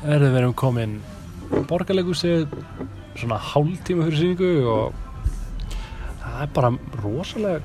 [0.00, 0.92] erum við erum komin
[1.68, 2.46] borgarleikusi
[3.18, 4.94] svona hálftíma fyrir síningu og
[6.22, 6.70] það er bara
[7.02, 7.60] rosalega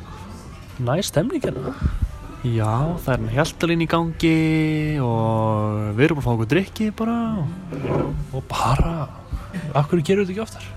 [0.84, 1.76] næst stemning hérna
[2.46, 4.34] Já, það er hjæltalín í gangi
[5.02, 7.16] og við erum að fá okkur drikki bara
[8.36, 9.08] og bara,
[9.74, 10.68] af hverju gerum við þetta ekki oftar?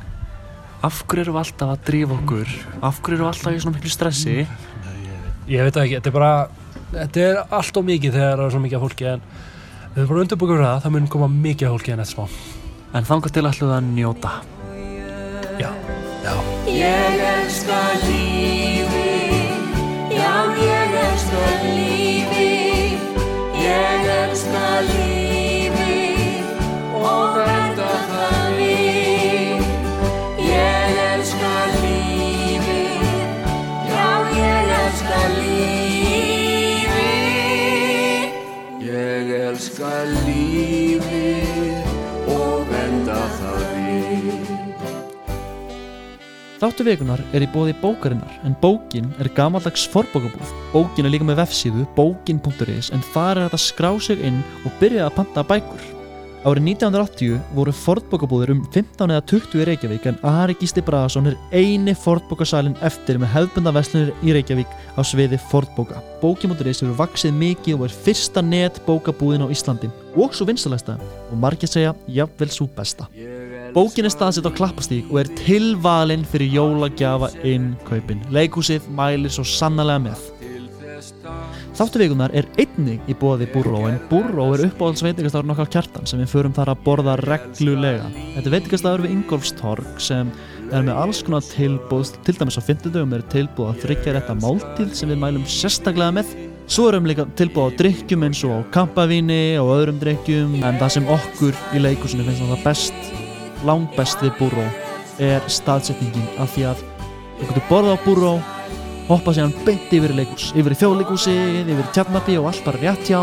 [0.86, 2.54] Af hverju erum við alltaf að drífa okkur?
[2.78, 4.38] Af hverju erum við alltaf í svona miklu stressi?
[5.50, 6.32] Ég veit það ekki, þetta er bara
[6.94, 9.28] þetta er allt og mikið þegar það er svo mikið af fólki en
[9.98, 12.26] við erum bara undirbúið það, það mun koma mikið fólki en eftir smá.
[12.94, 14.32] En þangað til við að njóta.
[15.58, 15.70] Já,
[16.22, 16.34] já.
[16.70, 19.74] Ég elska lífið,
[20.14, 23.20] já ég elska lífið,
[23.58, 26.66] ég elska lífið
[27.02, 28.37] og verða það
[40.68, 44.54] lífið og verða það við.
[46.58, 50.56] Þáttu vikunar er í bóði bókarinnar en bókin er gamaldags forbókabúð.
[50.72, 55.06] Bókin er líka með vefsíðu bókin.is en þar er að skrá sig inn og byrja
[55.06, 55.97] að panta bækur.
[56.46, 61.34] Árið 1980 voru fordbókabúðir um 15 eða 20 í Reykjavík en Ari Gísli Bragason er
[61.50, 65.98] eini fordbókasalinn eftir með hefðbunda veslunir í Reykjavík á sviði fordbóka.
[66.22, 71.36] Bókin.is hefur vaksið mikið og er fyrsta net bókabúðin á Íslandi og svo vinstalæsta og
[71.42, 73.10] margir segja jafnvel svo besta.
[73.74, 78.22] Bókin er staðsett á klappastík og er tilvalinn fyrir jólagjafa innkaupin.
[78.30, 80.22] Leikhúsið mælir svo sannlega með.
[81.78, 86.18] Þáttu vikunar er einnig í bóði Búrró en Búrró er uppáhalds veitingastafur nokkar kjartan sem
[86.18, 88.08] við förum þar að borða reglulega.
[88.34, 90.32] Þetta er veitingastafur við Ingolfstorg sem
[90.72, 94.36] er með alls konar tilbúð, til dæmis á 50 dögum er tilbúð að þryggja rétta
[94.42, 96.34] máltíð sem við mælum sérstaklega með.
[96.66, 100.94] Svo erum líka tilbúð á drikkjum eins og á kampavíni og öðrum drikkjum en það
[100.96, 104.66] sem okkur í leikusinu finnst það best langbest við Búró
[105.22, 106.86] er staðsetningin af því að
[107.38, 108.38] þú getur borðað á Búró
[109.08, 113.08] hoppa síðan beint yfir í leikus yfir þjóðleikúsið, yfir í tjarnabi og allt bara rétt
[113.08, 113.20] hjá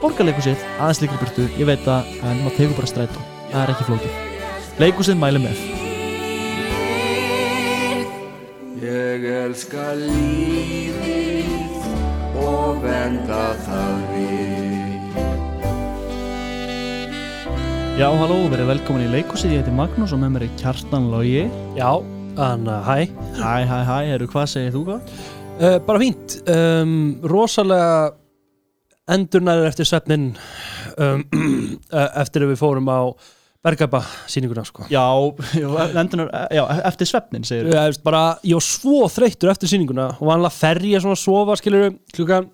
[0.00, 3.88] borgarleikúsið, aðeins líkur burtu, ég veit það en maður tegur bara strætó, það er ekki
[3.90, 4.12] flókið.
[4.80, 5.56] Leikúsið mæli með
[8.80, 11.50] Ég elska lífið
[12.40, 15.18] og venda það við.
[18.00, 21.44] Já, halló, verið velkomin í leikúsið, ég heiti Magnús og með mér er Kjartan Logi.
[21.76, 21.90] Já,
[22.36, 22.96] þannig að hæ?
[23.40, 25.12] Hæ, hæ, hæ, eru hvað segir þú gott?
[25.60, 26.36] uh, Bara fínt.
[26.50, 26.94] Um,
[27.26, 28.14] Rosalega
[29.10, 30.30] endurnæður eftir svefnin
[31.02, 31.24] um,
[32.22, 33.00] eftir að við fórum á
[33.60, 33.98] Bergaba
[34.30, 34.86] sýninguna sko.
[34.88, 35.02] Já,
[36.00, 40.54] endunar, já, eftir svefnin segir Ég, bara, ég var svo þreyttur eftir sýninguna og vanlega
[40.56, 42.46] fer ég svona að sofa skilur klukkan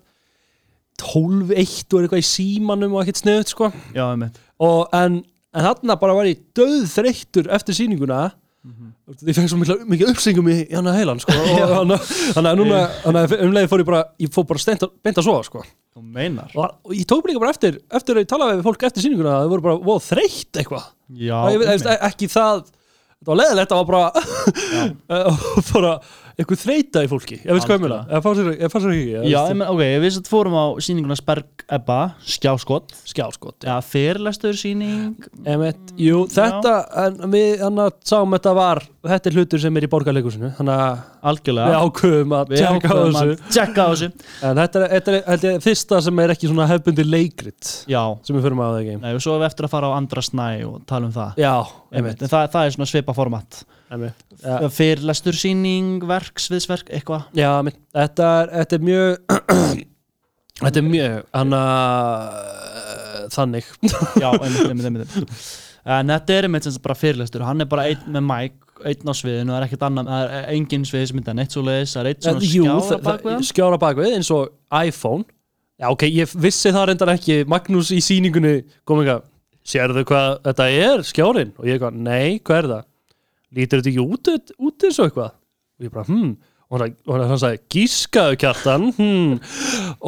[0.99, 3.69] 12, 1 og er eitthvað í símanum og ekkert sniðut sko.
[3.95, 4.41] Já, einmitt.
[4.65, 5.19] Og, en,
[5.53, 7.77] en þarna bara var ég döð þreyttur eftir
[9.07, 11.97] sýninguna ég fengi svo mikla, mikið uppsingum í hana heilan sko hana,
[12.37, 12.79] hana, núna,
[13.45, 15.61] umlega fór ég bara ég fór bara steint, að- beint að sofa sko
[16.57, 19.31] og, og ég tók líka bara eftir eftir að ég talaði við fólk eftir sýninguna
[19.37, 20.89] að þau voru bara wow, þreytt eitthvað.
[21.63, 24.03] Veist, ekki það það var leðilegt, það var bara
[25.71, 25.93] bara
[26.37, 28.49] eitthvað þreita í fólki ég veit hvað ég meina, ég fann sér,
[28.93, 31.97] ekki Já, ég menn, ok, við sem fórum á sýninguna Sperg Ebba,
[32.29, 35.25] skjáskott skjáskot Já, fyrirlestur sýning.
[35.49, 36.75] Emmett, jú, þetta
[37.07, 40.83] en við hann að sáum þetta var þetta er hlutur sem er í borgarleikusinu þannig
[40.83, 41.79] að við Algjörlega
[42.51, 43.33] Við tjekka á ákveðum þessu.
[43.33, 44.09] að tjekka á þessu.
[44.47, 48.01] En þetta er, þetta er held ég, fyrsta sem er ekki svona hefbundi leikrit Já,
[48.27, 48.99] sem við förum að það ekki?
[49.03, 51.41] Nei, og svo erum við eftir að fara á andra snæ og tala um það.
[51.41, 51.55] Já.
[51.97, 53.61] Emmett, En það, það er svona svipa format
[53.93, 57.27] Emmett já, Fyrirlestur sýning, verk, sviðsverk, eitthvað?
[57.37, 59.85] Já, Emmett, þetta er, þetta er mjög
[60.63, 63.69] þetta er mjög hann að þannig.
[64.23, 65.47] Já, einmitt, einmitt, einmitt
[65.87, 67.43] En þetta er einmitt sem bara fyrirlestur.
[67.47, 68.55] Hann er bara einn með mæk,
[68.91, 71.63] einn á sviðinu Það er ekkert annan, það er engin svið sem mynda neitt svo
[71.63, 74.31] leiðis Það er eitt svona Jú, skjára það- bak við það- hann skjára bakvið eins
[74.35, 74.51] og
[74.83, 75.23] iPhone.
[75.77, 77.37] Já, ok, ég vissi það reyndar ekki.
[77.47, 79.23] Magnús í sýningunni kom eitthvað
[79.67, 81.49] Sérðu hvað þetta er, skjárin?
[81.59, 82.83] Og ég eitthvað, nei, hvað er það?
[83.55, 85.35] Lítur þetta ekki út, eins og eitthvað?
[85.77, 86.35] Og ég bara, hm
[86.67, 89.37] Og hann, sagði, gískaðu kjartan hmm.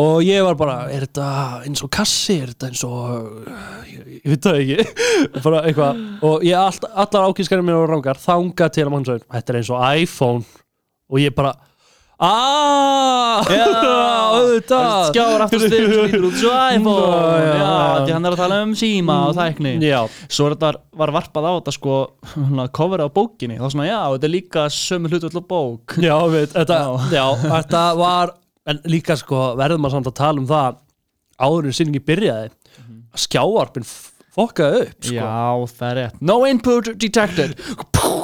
[0.04, 1.28] Og ég var bara Er þetta
[1.64, 2.36] eins og kassi?
[2.44, 3.46] Er þetta eins og
[3.88, 5.06] Ég, ég veit það ekki
[5.46, 9.26] bara eitthvað Og ég, all, allar ákískarinn mér var rángar Þangað til að mann sagði,
[9.38, 10.60] þetta er eins og iPhone
[11.08, 11.56] Og ég bara
[12.20, 13.48] aaaah
[14.36, 15.06] auðvitað.
[15.10, 17.46] Skjára aftur styrn sem lítur út svo iPhone.
[17.60, 17.70] Já,
[18.04, 19.74] því hann er að tala um síma og tækni.
[19.88, 21.96] Já, Svo þetta var varpað á þetta sko
[22.76, 25.96] cover á bókinni, þá svona já, þetta er líka sömu hlutu allar bók.
[26.04, 26.82] Já, veit, þetta,
[27.16, 27.26] já.
[27.48, 28.36] þetta var
[28.70, 30.76] En líka sko, verðum maður samt að tala um það
[31.42, 32.50] Áður en sýningi byrjaði
[32.80, 32.98] Mhm.
[33.18, 33.86] Skjávarpin
[34.36, 35.16] fokkaði upp sko.
[35.16, 36.20] Já, það er rétt.
[36.22, 37.56] No input detected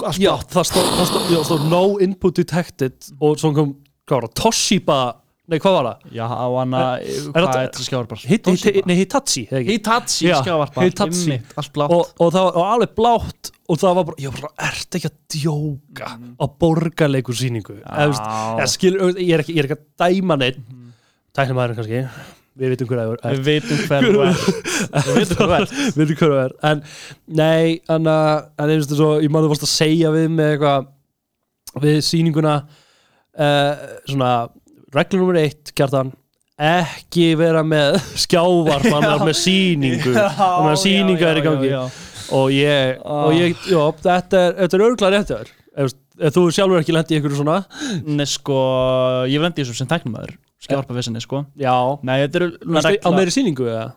[0.06, 3.76] allt Já, það stóð, já, no input detected og svo kom,
[4.08, 5.00] hvað var það, Toshiba?
[5.46, 6.06] Nei, hvað var það?
[6.18, 8.22] Já, á hana, Er hvað þetta- er þetta skjávarpar?
[8.26, 9.76] Hit, hit, nei, Hitachi, eða ekki?
[9.76, 11.36] Hitachi Já, skjávarpar Hitachi.
[11.62, 11.92] Allt blátt.
[11.94, 15.12] Og, og það var alveg blátt og það var bara, ég var bara, ert ekki
[15.12, 16.10] að djóka
[16.42, 18.18] á borgarleikur sýningu ég,
[18.74, 20.60] skil, ég, er ekki, ég er ekki að dæma neitt
[21.36, 22.02] tæknum maður kannski
[22.56, 23.36] við vitum hver að þú er.
[23.36, 24.36] Við vitum hver þú er.
[25.06, 26.54] Við vitum hver að er.
[26.72, 26.84] en
[27.40, 30.92] nei, en að en einhvers veginn svo, ég maður varst að segja við með eitthvað
[31.84, 33.74] við sýninguna uh,
[34.07, 34.30] svona
[34.96, 36.13] reglur nummer eitt, kjartan
[36.56, 40.13] ekki vera með skjávarpannar með sýningu.
[40.16, 41.74] Og með sýninga er í gangi.
[41.74, 41.84] já,
[42.40, 43.25] og ég, Ah.
[43.28, 45.51] og ég já, þetta er, er örgulega rétt þér.
[45.75, 45.92] Ef,
[46.31, 47.58] þú sjálfur ekki lendi í einhverju svona.
[48.08, 48.56] Nei, sko,
[49.28, 50.45] ég vil endi þessu sem tæknumæður Skjávarpar
[50.96, 51.46] vissinni, sko.
[51.60, 52.52] Já, Nei, þetta eru
[53.04, 53.94] á meiri sýningu eða?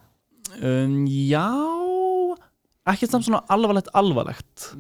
[0.62, 1.46] um, Já
[2.88, 4.70] Ekkert samt svona alvarlegt alvarlegt.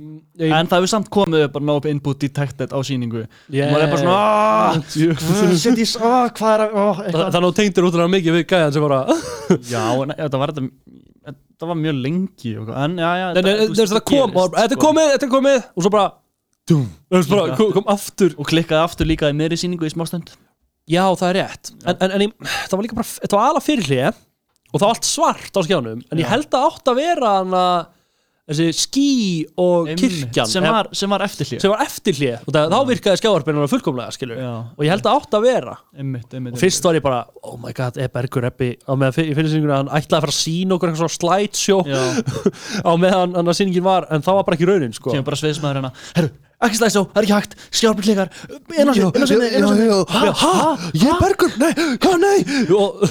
[0.40, 3.26] Ég, En það hefur samt komið upp bara no input detected á sýningu.
[3.52, 7.32] Ég, maður er bara svona, "Ah, svona Sitt í, ó, hvað er að ó, eitthvað."
[7.34, 9.00] þannig að þú tengdir útrúlega mikið við gæðan sem bara
[9.74, 10.70] Já, en þetta var þetta
[11.28, 14.36] Þetta var mjög lengi og, En já, já Nei, nei, þú veist, þetta kom, gerist,
[14.40, 14.86] og- þetta er sko.
[14.88, 16.12] komið, þetta er komið og svo bara,
[16.66, 18.34] dum, þú veist bara, kom, kom aftur.
[18.38, 20.32] Og klikkaði aftur líka í meiri sýningu í smástund
[20.88, 21.72] já, það er rétt.
[21.84, 22.32] En, en, en ég,
[22.70, 24.08] það var líka bara, þetta var alveg fyrir hlið
[24.68, 27.62] og það var allt svart á skjánum en ég held að átt að vera hana
[28.48, 29.08] þessi skí
[29.60, 32.78] og Einmitt, kirkjan sem var, sem var eftirhlið sem var eftir hlið og það, þá
[32.88, 35.74] virkaði skjávarpinnar fullkomlega skilur Já, og ég held að átt að vera.
[35.92, 39.28] Einmitt, einmitt og fyrst var ég bara, oh my god, er Bergur Eppi á meðan
[39.28, 42.02] í finnisinguna, hann ætlaði að fara að sína okkur eitthvað svona slideshow Já,
[42.88, 45.12] á meðan hann að sýningin var, en það var bara ekki raunin sko.
[45.12, 46.32] kemur bara sviðsmaður hérna Herru,
[46.66, 47.54] ekki slæsó, það er ekki hægt.
[49.22, 49.38] Á sig
[49.84, 50.52] já, hæ,
[50.98, 51.70] ég er Bergur, nei,
[52.02, 52.38] hvað, nei.
[52.74, 53.06] Og,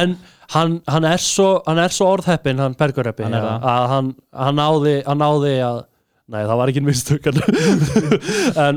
[0.00, 0.16] en
[0.54, 4.58] hann, hann er svo hann er svo orðheppin, hann Bergur Eppi Hann að hann, hann
[4.58, 5.84] náði hann náði að
[6.28, 7.38] Nei, það var ekki mistök en,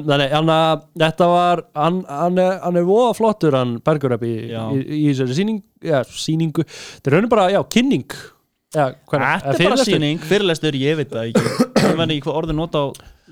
[0.08, 4.30] nei, hann að þetta var hann, hann, er, hann er voða flottur hann Bergur Eppi
[4.46, 6.64] í, í, í þessari sýning, já, sýningu.
[6.64, 8.08] Þetta er raunin bara, já, kynning.
[8.72, 11.44] Já, hvað Þetta er bara sýning, fyrirlestur, ég veit það ekki.
[11.82, 12.88] Ég veit ekki hvað orðið nota á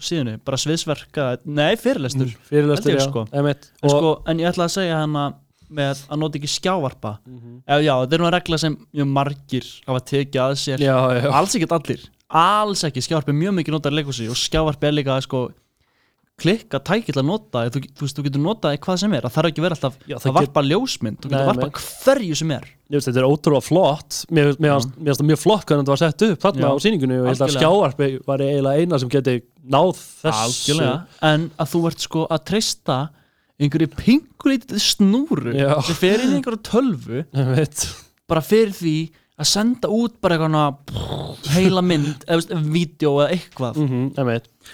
[0.06, 3.26] síðunni Bara sviðsverka, nei, fyrirlestur fyrirlestur, Held ég, sko.
[3.32, 3.54] en,
[3.90, 5.26] sko, en ég ætla að segja hana
[5.70, 7.12] með að nota ekki skjávarpa.
[7.30, 7.58] Mhm.
[7.68, 10.80] Ef, Já, þetta er nú regla sem mjög margir hafa tekið að sér.
[10.82, 13.04] Já, já, Alls ekki allir, alls ekki.
[13.06, 15.44] Skjávarp er mjög mikið notað í leikhúsi og skjávarp er líka sko,
[16.42, 19.26] klikka tæki til að nota þú, þú, veist, þú getur notað í hvað sem er
[19.28, 22.66] það þarf ekki vera alltaf Já, að varpa ljósmynd þú getur varpa hverju sem er.
[22.90, 24.20] Veist, þetta er ótrúlega flott.
[24.34, 27.22] Mér fannst það mjög flott hvernig þetta var sett upp þarna Já, á sýningunni og
[27.22, 27.62] ég held að algjörlega.
[27.62, 29.36] skjáarpi var eiginlega eina sem geti
[29.70, 29.94] náð
[30.24, 30.44] þessu.
[30.48, 30.98] Algjörlega.
[31.30, 33.00] en að þú ert sko að treysta
[33.60, 37.24] einhverju pingulítið snúru sem fer inn í einhverju tölvu
[38.30, 38.96] bara fyrir því
[39.40, 40.54] að senda út bara eitthvað
[41.56, 42.26] heila mynd
[42.74, 43.78] vídeo eða eitthvað.
[43.80, 44.02] Mhm.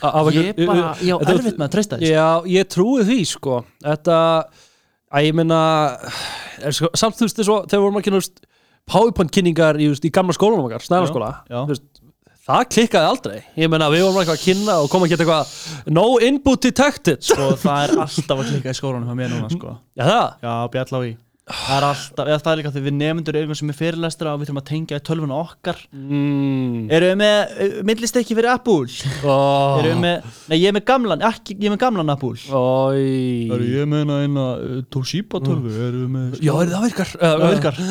[0.01, 2.27] A- af ég einhver- bara, ég á erfitt með að treysta því Já,
[2.57, 3.59] ég trúi því sko.
[3.83, 4.17] Þetta,
[5.13, 5.33] að ég
[6.65, 8.41] er, sko, samt þú veist þess að þegar vorum að veist,
[8.85, 11.29] PowerPoint kynningar í, í gamla skólanum okkar, snæðarskóla
[12.45, 13.39] það klikkaði aldrei.
[13.57, 17.23] Ég meina við vorum eitthvað að kynna og koma að geta eitthvað no input detected.
[17.41, 19.77] Og það er alltaf að klikka í skólanum hjá mér núna sko.
[19.97, 21.15] Já það, já, bjall á í
[21.45, 24.39] það er alltaf, eða það er líka því við nefndur erum sem er fyrirlestra og
[24.41, 25.81] við þurfum að tengja í tölvuna okkar.
[25.93, 26.87] Mm.
[26.97, 28.87] erum við með uh, millistekki fyrir Apple?
[29.21, 29.77] Oh.
[29.77, 32.33] erum við með, nei ég er með gamlan ekki, ég er með gamlan Apple.
[32.49, 37.13] Ói ég meina eina uh, Toshiba tölvu erum við með Já, er það virkar?
[37.21, 37.81] Það virkar.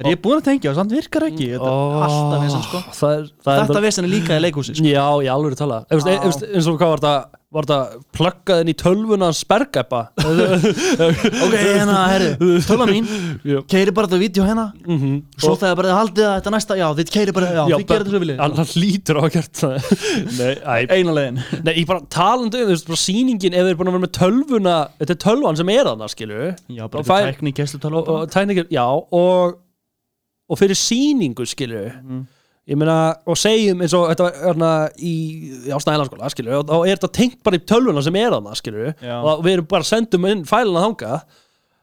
[0.00, 1.50] er ég búinn að tengja og samt virkar ekki.
[1.56, 2.84] Þetta er alltaf vesen sko.
[3.00, 4.88] Það er, það er þetta vesen er líka í leikhúsi sko.
[4.92, 5.82] Já, ég alveg tala.
[5.88, 6.20] Ef, Já.
[6.24, 10.00] veist, eins og hvað var þetta Var þetta pluggað inn í tölvuna hans bergæpa?
[10.20, 13.08] Ok, hérna, herru, tölva mín.
[13.42, 13.58] Já.
[13.66, 14.68] keiri bara þetta vídeo hérna.
[14.86, 17.84] Mm svo þegar bara þið haldið að þetta næsta já, þið keiri bara, já, þið
[17.88, 19.90] gerir þetta svo viljið Hann hlýtur á að gert það.
[20.38, 21.42] Nei, æ, eina leiðin.
[21.66, 24.76] Nei, ég bara talandi um bara sýningin Ef þið er búin að vera með tölvuna
[25.02, 28.84] Þetta er tölvan sem er þarna, skilu já, Og bara þetta tekník gæslu tölva já
[28.86, 29.56] og,
[30.50, 32.28] og fyrir sýningu skilu Mhm.
[32.70, 32.96] Ég meina,
[33.26, 34.70] og segjum eins og þetta var hérna,
[35.02, 35.14] í
[35.66, 38.92] já, snælanskóla, skilu og þá er þetta tengt bara í tölvuna sem er þarna, skilu
[39.02, 39.16] Já.
[39.26, 41.20] og við erum bara sendum inn fæluna þanga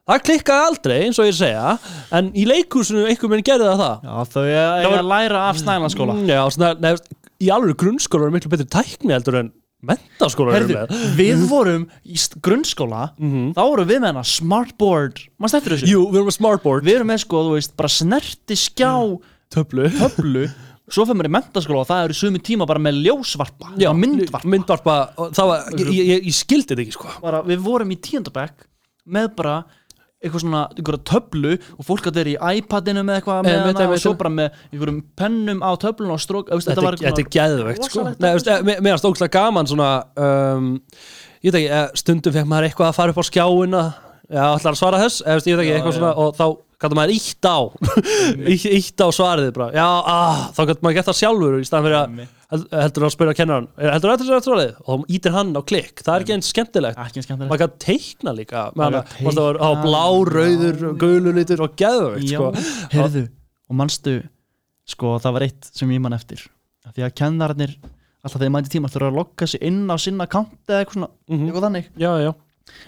[0.08, 1.74] það klikkaði aldrei, eins og ég segja
[2.16, 4.06] en í leikhúsinu einhver minn gerði það.
[4.32, 8.30] Það já, þau var- að læra af snælanskóla Mm, já, svona, nefn, í alveg grunnskóla
[8.30, 9.52] er miklu betri tækni heldur en
[9.84, 10.86] mentaskóla Herðu,
[11.20, 15.90] við vorum í grunnskóla þá vorum við með hana smartboard maður stættir þessu?
[15.92, 18.90] Jú, við erum með smartboard við erum með sko, þú veist, bara snerti skjá
[19.54, 19.86] töflu.
[20.00, 20.48] töflu
[20.88, 24.48] svo fyrir mér í mentaskóla og það eru sumi tíma bara með ljósvarpa Já, myndvarpa.
[24.48, 24.96] myndvarpa
[25.36, 27.12] það var, ég, ég, ég skildi þetta ekki sko.
[27.24, 28.64] Bara, við vorum í tíundabæk
[29.18, 29.58] með bara
[30.18, 33.98] eitthvað svona, einhverja töflu og fólk að þeir í iPadinu með eitthvað með Einmitt, hana
[33.98, 37.24] og svo bara með einhverjum pennum á töflun og strók veist, þetta, þetta var þetta
[37.24, 38.06] er geðveikt sko.
[38.16, 40.72] Nei, veist, eh, mér finnst ógslag gaman svona um,
[41.46, 43.84] ég veit ekki, eh, stundum fekk maður eitthvað að fara upp á skjáina.
[44.28, 47.48] Já, ætlar að svara þess, ég veit ekki, eitthvað svona og þá gæti maður ítt
[47.50, 47.58] á?
[48.54, 51.98] Ítt- á svarið bara, já, ah, þá gæti maður gett það sjálfur í staðan fyrir
[51.98, 55.50] að heldur að spyrja kennaran, "Er- heldur að þetta er svarið og þá ítir hann
[55.58, 56.98] á klikk, það er ekki eins skemmtilegt.
[57.02, 57.50] Ekki skemmtilegt.
[57.52, 58.62] Maður gæti teikna líka.
[58.78, 60.80] Gæti teikna á blá, rauður,
[61.36, 61.76] litur og
[62.24, 62.52] Já, sko.
[62.94, 63.28] heyrðu,
[63.70, 64.16] og manstu
[64.88, 66.48] sko, það var eitt sem ég man eftir.
[66.96, 67.76] Því að kennararnir
[68.24, 71.10] alltaf þegar mæti tíma ætlar að lokka sig inn á sinna kant eða eitthvað svona,
[71.30, 71.50] Mhm.
[71.52, 71.86] eitthvað þannig.
[71.98, 72.36] Já, já,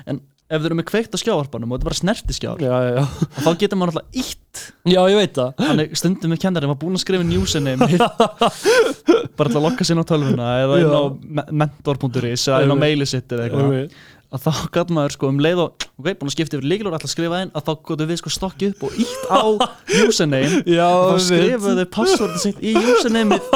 [0.07, 2.91] en ef þeir eru með kveikt á skjávarpanum og þetta er bara snertiskjár já, já,
[2.97, 3.27] já.
[3.45, 5.51] þá getur maður alltaf ítt já, ég veit það.
[5.61, 7.89] Þannig stundum með kennarinn var búinn að skrifa newsname
[9.37, 11.03] bara til að lokka sér á tölvuna eða inn á
[11.39, 13.99] me- mentor.is eða inn á maili sitt eða eitthvað.
[14.29, 17.09] Að þá gæt maður sko um leið og ok, búinn að skipta yfir líkilur alltaf
[17.09, 19.41] að skrifa inn að þá gotum við sko stokkið upp og ítt á
[20.05, 23.49] username Já, og þá skrifuðu passwordið sitt í usernameið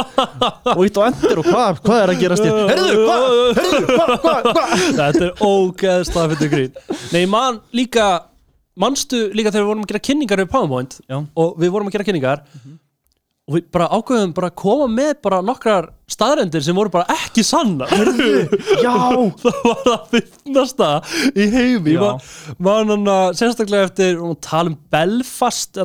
[0.74, 2.60] og ítt á endur og hvað, hvað er að gerast þér?
[2.74, 3.26] Herðu, hvað,
[3.62, 4.76] herðu, hvað, hvað, hvað?
[4.98, 6.80] Þetta er ógeðslega fyrir grín.
[7.14, 8.08] Nei, man líka
[8.74, 10.96] Manstu líka þegar við vorum að gera kynningar við PowerPoint?
[11.06, 11.20] Já.
[11.22, 12.40] og við vorum að gera kynningar
[13.44, 17.44] og við bara ákveðum bara að koma með bara nokkrar staðrendir sem voru bara ekki
[17.44, 17.90] sanna
[18.80, 18.94] Já,
[19.44, 20.92] það var að finnasta
[21.36, 25.80] í heimi var hann að sérstaklega eftir um, tala um Belfast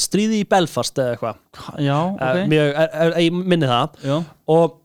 [0.00, 1.38] stríði í Belfast eða eitthvað.
[1.84, 2.42] Já, okay.
[2.42, 2.50] ok.
[2.50, 3.98] mjög, er, er, ég minni það.
[4.02, 4.16] Já,
[4.54, 4.78] og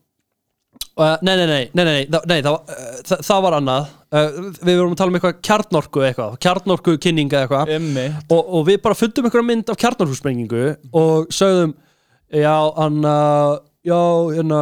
[1.26, 1.94] nei, nei, nei, nei, nei,
[2.30, 3.94] nei, það, það, það, það var annað.
[4.14, 7.74] Við vorum að tala um eitthvað kjarnorku eitthvað kjarnorku kynning eða eitthvað.
[8.28, 10.68] Og, og við bara fundum einhverja mynd af kjarnorkusprengingu
[11.00, 11.74] og sögðum
[12.34, 13.04] já, hann
[13.84, 14.00] já,
[14.34, 14.62] hérna,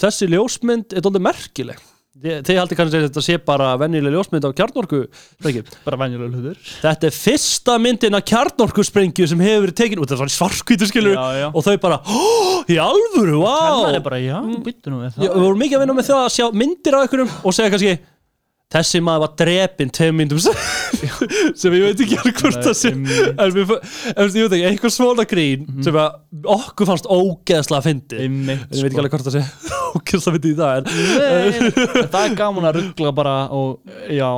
[0.00, 1.80] þessi ljósmynd er dólið merkileg.
[2.22, 5.00] Þið haldið kannski að þetta sé bara venjuleg ljósmynd af kjarnorku.
[5.82, 6.58] Bara venjulega hlutur.
[6.84, 10.88] Þetta er fyrsta myndin af kjarnorku sprengju sem hefur verið tekin út, það var svarkvítu
[10.90, 11.48] skilur Já, já.
[11.50, 11.98] og þau bara,
[12.70, 13.40] í alvöru,
[13.96, 16.98] er bara, já, nú Já, við vorum mikið að vinna með það að sjá myndir
[16.98, 17.96] af einhverjum og segja kannski
[18.72, 20.56] þessi maður var drepinn tveim myndum sem
[21.58, 25.66] sem ég veit ekki alveg hvort það sé en ég veit ekki, einhver svona grín
[25.84, 29.44] sem að okkur fannst ógeðslega fyndi en ég veit ekki alveg hvort það sé
[29.98, 34.28] ógeðslega fyndi í það en Nei, það er gaman að ruggla bara og, já,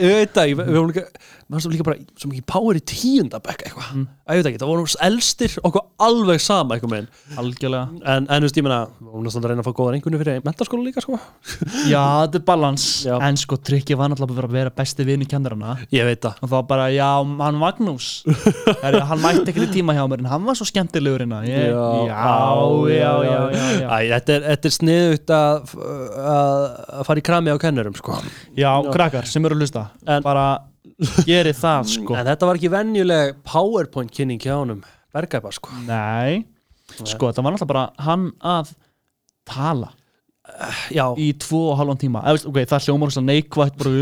[0.00, 1.08] ég veit líka
[1.50, 4.06] maður stóð líka bara svo mikið power í tíundabekk eitthvað, Mm.
[4.24, 8.06] Ég veit ekki, það vorum elstir okkur alveg sama eitthvað meginn algjörlega.
[8.14, 10.40] En, þú veist, ég meina, við vorum næstan að reyna að fá góðan einhvern fyrir
[10.46, 11.18] mentaskóla líka, sko.
[11.92, 12.86] Já, þetta er balans.
[13.04, 13.18] Já.
[13.28, 15.74] En sko, trikki var náttúrulega að vera besti vini kennarana.
[15.92, 16.40] Ég veit það.
[16.40, 17.10] Og þá bara, já,
[17.44, 18.08] hann Magnús.
[18.82, 21.42] Heru, Hann mætti ekki til tíma hjá mér En hann var svo skemmtilegur hérna.
[21.44, 25.74] Ég, já, já, já, já, já, Æ, þetta er, er sniðugt að,
[27.06, 28.16] fara í krami á kennurum sko.
[28.56, 28.70] já.
[28.94, 30.46] krakkar sem eru að hlusta En- Bara
[31.28, 32.16] gerið það, sko.
[32.18, 34.84] en þetta var ekki venjuleg powerpoint kynning hjá honum
[35.14, 35.70] Bergæpa sko.
[35.86, 36.42] Nei,
[36.96, 38.72] sko, þetta var náttúrulega bara hann að
[39.46, 39.92] tala
[40.92, 42.22] já, í tvo og halvan tíma.
[42.24, 43.92] Eða, veist, ok, það hljómar svona neikvætt bara,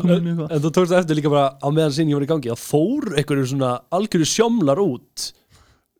[0.00, 3.10] en, en, þú tókst eftir líka bara á meðan sinni var í gangi að fór
[3.18, 5.28] einhverju svona algjörju sjómlar út.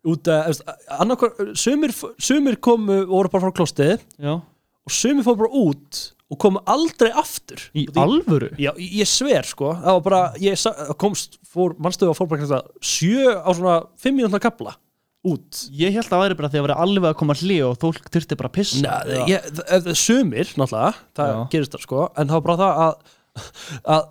[0.09, 0.63] Út að,
[1.01, 6.01] annarkvar sumir, sumir komu og voru bara frá klostið og sumir fór bara út
[6.35, 7.63] og komu aldrei aftur.
[7.73, 8.51] Í því- alvöru?
[8.59, 9.73] Já, ég sver sko.
[9.79, 13.77] Það var bara, ég sa- komst fór, mannstöðu að fór bara kannski sjö á svona
[14.03, 14.75] fimm mínútna kapla
[15.25, 15.63] út.
[15.73, 18.11] Ég held að það væri bara því að vera alveg að koma hlið og fólk
[18.13, 18.83] þurfti bara að pissa.
[18.83, 21.39] Nei, eða- ég, þ- þ- sumir, náttúrulega, það Já.
[21.55, 22.95] gerist það sko, en það var bara það að,
[23.95, 24.05] að,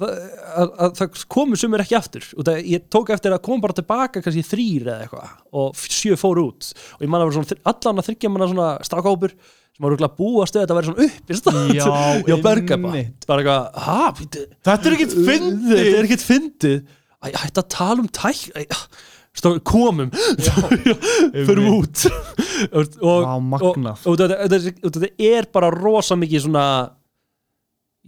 [0.00, 0.14] að,
[0.56, 2.24] að, að það komu sumir ekki aftur.
[2.38, 5.88] Og það, ég tók eftir að koma bara tilbaka kannski þrýr eða eitthvað og f-
[5.92, 6.70] sjö fóru út.
[6.96, 9.34] Og ég man að vera svona þr- allan að þryggja manna svona strákópur
[9.80, 11.84] sem var rúglega búast að þetta væri svona upp í stað Já,
[12.30, 13.24] já bergaba einmitt.
[13.28, 15.70] bara eitthvað, ha, býttu Þetta er ekkert fyndið.
[15.70, 16.76] þetta er ekkert fyndið.
[17.20, 18.66] Æ, hætti að tala um tæk Æ,
[19.40, 20.10] Stó, komum.
[21.46, 22.00] Förum út.
[22.76, 23.28] Og, og,
[23.62, 26.64] og, og þetta, er bara rosa mikið svona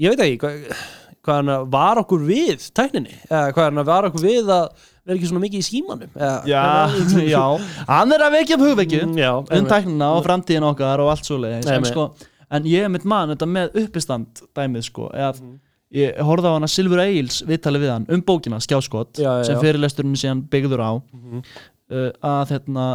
[0.03, 0.83] ég veit ekki hvað,
[1.25, 4.67] hvað hann var okkur við tækninni, hvað hann var okkur við að
[5.07, 6.13] vera ekki svona mikið í símanum?
[6.15, 6.63] Eða, Já,
[7.35, 7.43] já,
[7.89, 11.39] hann er að vekja upp hugvekju Mm, um tæknina og framtíðin okkar og allt svo
[11.43, 12.09] leiðis en, sko,
[12.53, 15.59] en ég er mitt mann þetta með uppistand dæmið sko eða, Mhm.
[15.93, 19.59] ég horfði á hana Silfur Egils viðtalið við hann um bókina Skjáskot Já, já, sem
[19.61, 20.93] fyrirlesturinn síðan byggður á.
[21.13, 21.43] Mhm.
[21.93, 22.87] uh, að hérna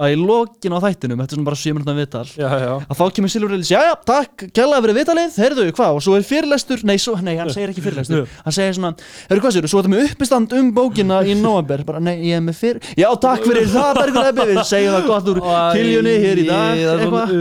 [0.00, 2.98] að í lokin á þættinum, þetta er svona bara 7 minútan viðtal já, já, að
[3.00, 6.24] þá kemur Silfur Egils, já já, takk kærlega fyrir viðtalið, heyrðu, hvað, og svo er
[6.30, 8.24] fyrirlestur nei, svo, nei, hann segir ekki fyrirlestur.
[8.46, 8.92] Hann segir svona,
[9.30, 12.40] heyrðu hvað sér, svo er þetta með uppistand um bókina í november, bara, nei, ég
[12.40, 15.42] er með fyrir já, takk fyrir það, Bergur Ebbi við segjum það gott úr
[15.76, 17.34] Kiljunni hér í dag eitthvað.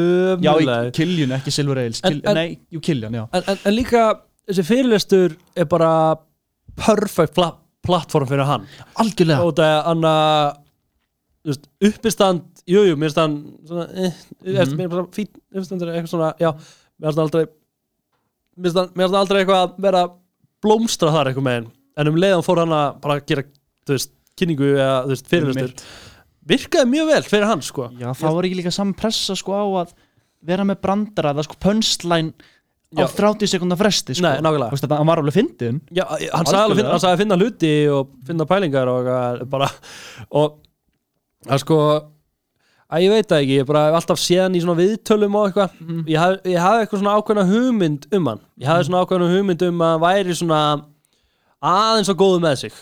[0.44, 0.54] Já.
[1.00, 3.26] Kiljun, ekki Silfur Egils En- Kil, en- Nei, jú, Kiljan, já.
[3.34, 4.04] En, en, en líka
[4.50, 5.94] þessi fyrirlestur er bara
[6.80, 7.54] perfect pla
[11.48, 16.34] uppistand, jú, jú, mér finnst hann svona, eh, mér finnst hann fín uppistandur eitthvað svona,
[16.42, 16.52] já,
[17.00, 17.46] mér finnst hann aldrei
[18.60, 20.04] mér finnst hann, aldrei eitthvað að vera
[20.64, 23.48] blómstra þar eitthvað með en um leiðan fór hann að bara gera
[23.88, 25.90] þú veist, kynningu eða, þú veist, fyrirlistur
[26.50, 29.66] virkaði mjög vel fyrir hann, sko Já, það var ekki líka saman pressa sko á
[29.86, 29.98] að
[30.50, 32.34] vera með brandara, það sko punchline
[32.90, 33.12] á Já.
[33.14, 34.24] 30 sekundar fresti sko.
[34.26, 34.74] Nei, nákvæmlega.
[34.82, 39.50] Þetta- hann var alveg fyndin Já, hann sagði að finna hluti og finna pælingar og
[39.50, 39.70] bara
[40.32, 40.58] og
[41.48, 41.78] það sko
[42.90, 45.74] að ég veit það ekki, ég bara hef alltaf séðan í svona viðtölum og eitthvað.
[46.18, 48.40] Haf- ég hafði eitthvað svona ákveðna hugmynd um hann.
[48.58, 50.62] Ég hafði svona ákveðna hugmynd um að hann væri svona
[51.62, 52.74] aðeins og góðu með sig.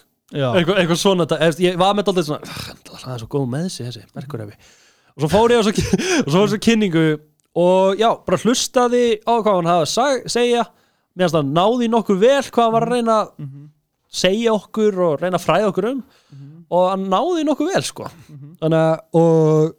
[0.55, 1.27] Eitthvað, eitthvað svona,
[1.63, 2.65] ég var með alltaf svona "Ah,
[3.07, 5.73] aðeins og góðu með sig þessi, merkur og svo fór ég á svo,
[6.25, 7.05] og svo svo kynningu
[7.57, 10.65] og já, bara hlustaði á hvað hann hafði að segja.
[11.17, 13.29] Mér finnst það náði nokkuð vel hvað hann var að reyna að
[14.13, 16.03] segja okkur og reyna að fræða okkur um
[16.69, 18.07] og hann náði nokkuð vel sko
[18.61, 19.73] þannig að og,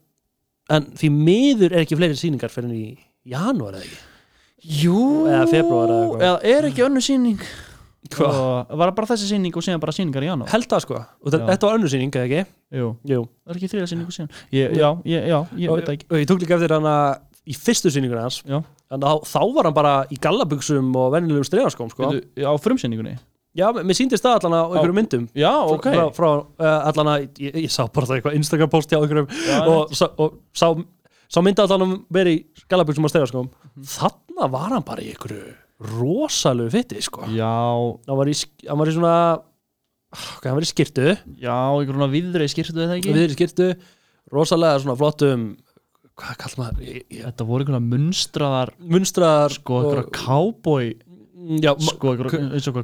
[0.77, 2.85] en því miður er ekki fleiri sýningar fyrir í
[3.29, 4.05] janúar eða ekki
[4.83, 6.23] jú Eða febrúar eða eitthvað.
[6.29, 7.43] eða er ekki önnu sýning
[8.15, 8.29] Hva?
[8.73, 11.29] og var bara þessi sýning og síðan bara sýningar í janúar held það sko og
[11.33, 11.47] þe- Já.
[11.53, 12.43] þetta var önnur sýning eða ekki
[12.79, 13.21] Jú, Jú.
[13.45, 16.07] það er ekki þriða sýningu síðan ég, Já, ég, já, ég og, veit það ekki
[16.13, 18.59] og ég tók líka eftir hann að í fyrstu sýningur hans Já.
[18.93, 22.11] en þá, þá var hann bara í gallabuxum og venjulegum stregaskóm sko.
[22.13, 23.17] Veitu, Á frumsýningunni
[23.59, 25.25] já, mér síndist það allan á einhverjum myndum.
[25.37, 25.89] Já, ok.
[25.91, 29.29] frá, frá uh, allan að ég, ég sá bara það eitthvað Instagram post hjá einhverjum
[29.49, 30.69] Já, og, sá- og sá,
[31.29, 32.39] sá myndi allan að vera í
[32.71, 33.89] gallabuxum og stregaskóm Mhm.
[33.99, 35.53] þarna var hann bara í einhverju
[35.99, 37.27] rosalegu fitti sko.
[37.31, 37.51] Já,
[38.09, 39.15] hann var í, sk- hann var í svona
[40.11, 41.05] okay, hann var í skirtu
[41.39, 43.13] já, einhverjum viðrið skýrtu eða ekki?
[43.15, 43.69] Við í skirtu
[44.35, 45.45] rosalega svona flottum
[46.19, 50.89] hvað kall maður ég, ég, Þetta voru einhverja munstraðar munstraðar sko, einhverja cowboy
[51.63, 52.79] já, ma- sko, eins og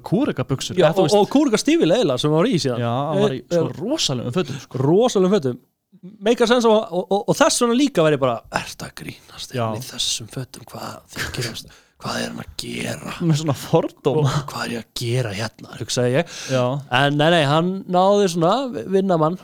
[0.81, 2.83] já, eða þú og, og kúrika stífi leila sem var í síðan.
[2.83, 4.83] Já, hann var í Eh, sko, rosalegum fötum sko.
[4.85, 5.63] rosalegum fötum.
[6.05, 9.63] Og, og, og, þess vegna líka væri bara ert að grínast Já.
[9.71, 10.65] hérna í þessum fötum?
[10.69, 11.71] Hvað,
[12.03, 13.13] hvað er hann að gera?
[13.25, 14.33] Með svona fordóma.
[14.51, 15.79] Hvað er ég að gera hérna?
[15.79, 16.35] hugsaði ég.
[16.53, 16.65] Já,
[16.99, 18.55] en nei nei hann náði svona
[18.93, 19.39] vinnamann.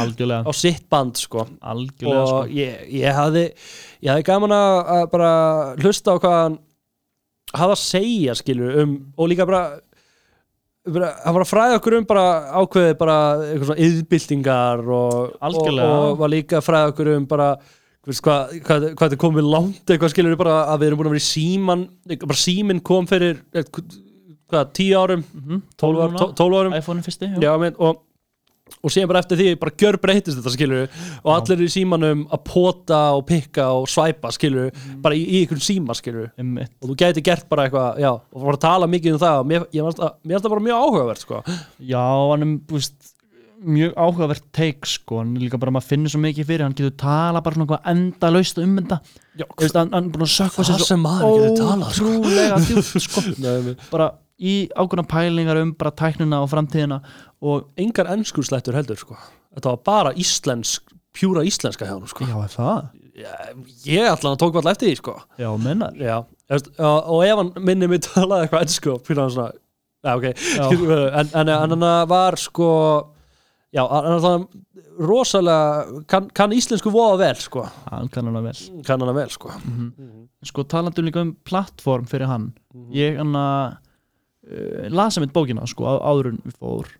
[0.00, 0.44] Algjörlega.
[0.48, 1.44] Á sitt band sko.
[1.60, 2.38] Algjörlega sko.
[2.46, 3.44] og ég, ég hafði
[4.02, 5.32] ég hafði gaman að bara
[5.82, 6.58] hlusta á hvað hann
[7.52, 9.62] hafði að segja skilur um og líka bara
[10.92, 12.24] bara, hann var að fræða okkur um bara
[12.62, 17.48] ákveði bara eitthvað svona yðbyltingar og, og, og var líka að fræða okkur um bara
[18.02, 21.22] hvað, hvað, hvað þetta komið langt eitthvað skilur bara að við erum búin að vera
[21.22, 21.84] í síman
[22.24, 26.32] bara símin kom fyrir hvað, tíu árum Mhm, 12 árum, núna.
[26.42, 27.38] 12 árum iPhone-in fyrsti já.
[27.46, 28.02] Já, men, og,
[28.82, 32.44] og síðan bara eftir því bara gjör breytist þetta skilur og allir í símanum að
[32.48, 34.70] pota og pikka og svæpa skilur
[35.02, 36.72] bara í, í einhvern síma skilur Einmitt.
[36.80, 39.50] og þú gæti gert bara eitthvað, já, og fara að tala mikið um það og
[39.52, 41.42] mér, ég fannst það, bara mjög áhugavert sko.
[41.92, 43.12] Já, hann er búist,
[43.62, 47.42] mjög áhugavert teik sko, hann líka bara maður finnur svo mikið fyrir hann getur tala
[47.44, 49.00] bara svona eitthvað enda laust um þetta
[49.32, 52.10] Já, Þú veist, hann, hann búin að sökva Það sem maður getur talað, sko.
[52.18, 53.22] ótrúlega djúpt sko.
[53.44, 54.10] Nei, bara
[54.42, 56.98] í ákveðna pælingar um bara tæknina og framtíðina
[57.42, 59.16] og engar ennskurslættur heldur sko.
[59.56, 62.24] þetta var bara íslensk pjúra íslenska hjá hann sko.
[62.28, 62.90] já, er það?
[63.84, 65.16] ég allan að tók alltaf eftir því sko.
[65.40, 66.22] Já, mennar já,
[66.78, 69.50] og, ef hann minni mig talaði eitthvað ennsku fyrir hann svona
[70.02, 70.68] já, ok, Já.
[71.20, 72.70] en, en, en hann var sko
[73.72, 74.48] já, hann
[75.02, 77.66] rosalega kann, kann íslensku voða vel sko.
[77.90, 79.52] hann kann hann vel kann hann vel sko.
[80.44, 82.50] sko talandum líka um plattform fyrir hann
[82.94, 83.76] ég hann að
[84.48, 86.90] uh, lasa mitt bókina sko áður en við fór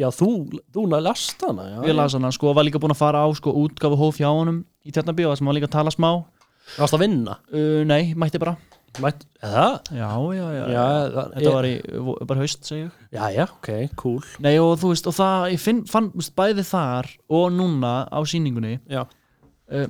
[0.00, 0.30] já, þú,
[0.74, 3.28] þú last hana já, ég las hana sko og var líka búin að fara á
[3.36, 6.10] sko útgafu hóf hjá honum í Tjarnabíu sem var líka að tala smá.
[6.20, 7.38] Uh, varst að vinna?
[7.86, 8.56] Nei, mætti bara.
[8.98, 9.66] Mætt, eða?
[9.94, 10.84] já, já, já, Já,
[11.14, 11.74] það- þetta ég- var í,
[12.26, 12.90] bara haust segi ég.
[13.14, 13.68] Já, já, ok,
[14.00, 14.24] cool.
[14.42, 18.18] Nei og þú veist og það, ég finn, fann veist, bæði þar og núna á
[18.26, 19.04] sýningunni já,
[19.70, 19.86] uh,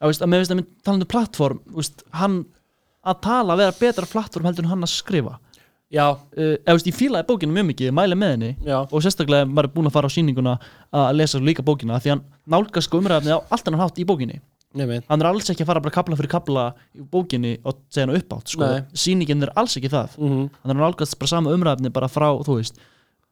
[0.00, 2.38] að, veist, að með veist að með talandi plattform þú veist, hann
[3.04, 5.36] að tala að vera betra plattform heldur en hann að skrifa
[5.92, 9.50] já, uh, ég fílaði bókinu mjög mikið, ég mæli með henni já, og sérstaklega ef
[9.52, 10.58] maður er búin að fara á sýninguna
[10.92, 14.42] að lesa líka bókina því hann nálgast sko umræðafni á allt annan hátt í bókinni
[14.76, 18.04] nefnir hann er alls ekki að fara bara kapla fyrir kapla í bókinni og segja
[18.04, 18.68] hann uppátt sko.
[18.68, 18.84] Nei.
[18.92, 22.60] sýningin er alls ekki það mm hann er nálgast bara sama umræðafni bara frá þú
[22.60, 22.76] veist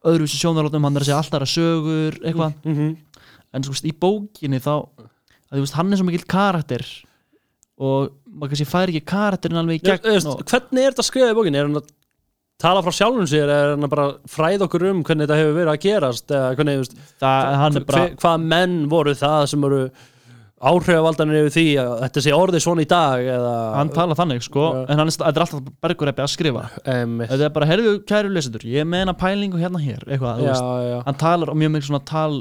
[0.06, 2.94] öðru sem sjónarlótum, hann er að segja alltaf sögur eitthvað, -hmm.
[3.52, 6.84] en sko, veist, í bókinni þá, að, þú veist, hann er svo mikill karakter
[7.76, 11.36] og maður kannski fær ekki karakterin alveg í gegn hvernig er þetta að skrifa í
[11.36, 11.58] bókinni?
[11.60, 11.90] Er hann að
[12.60, 15.80] tala frá sjálfum sér er hann bara fræða okkur um hvernig þetta hefur verið að
[15.84, 19.80] gerast eða hvernig, veist, það, hann er bara hvað menn voru það sem voru
[20.56, 24.64] áhrifavaldanir yfir því að þetta sé orðið svona í dag eða hann tala þannig sko
[24.72, 24.78] Já.
[24.88, 26.62] en hann er, er alltaf bergureppi að skrifa.
[26.88, 30.54] Um, þetta er bara, herðu kæru lesendur ég meina pælingu hérna hér eitthvað, já,
[30.88, 30.96] já.
[31.04, 32.38] hann talar um mjög mikið svona tal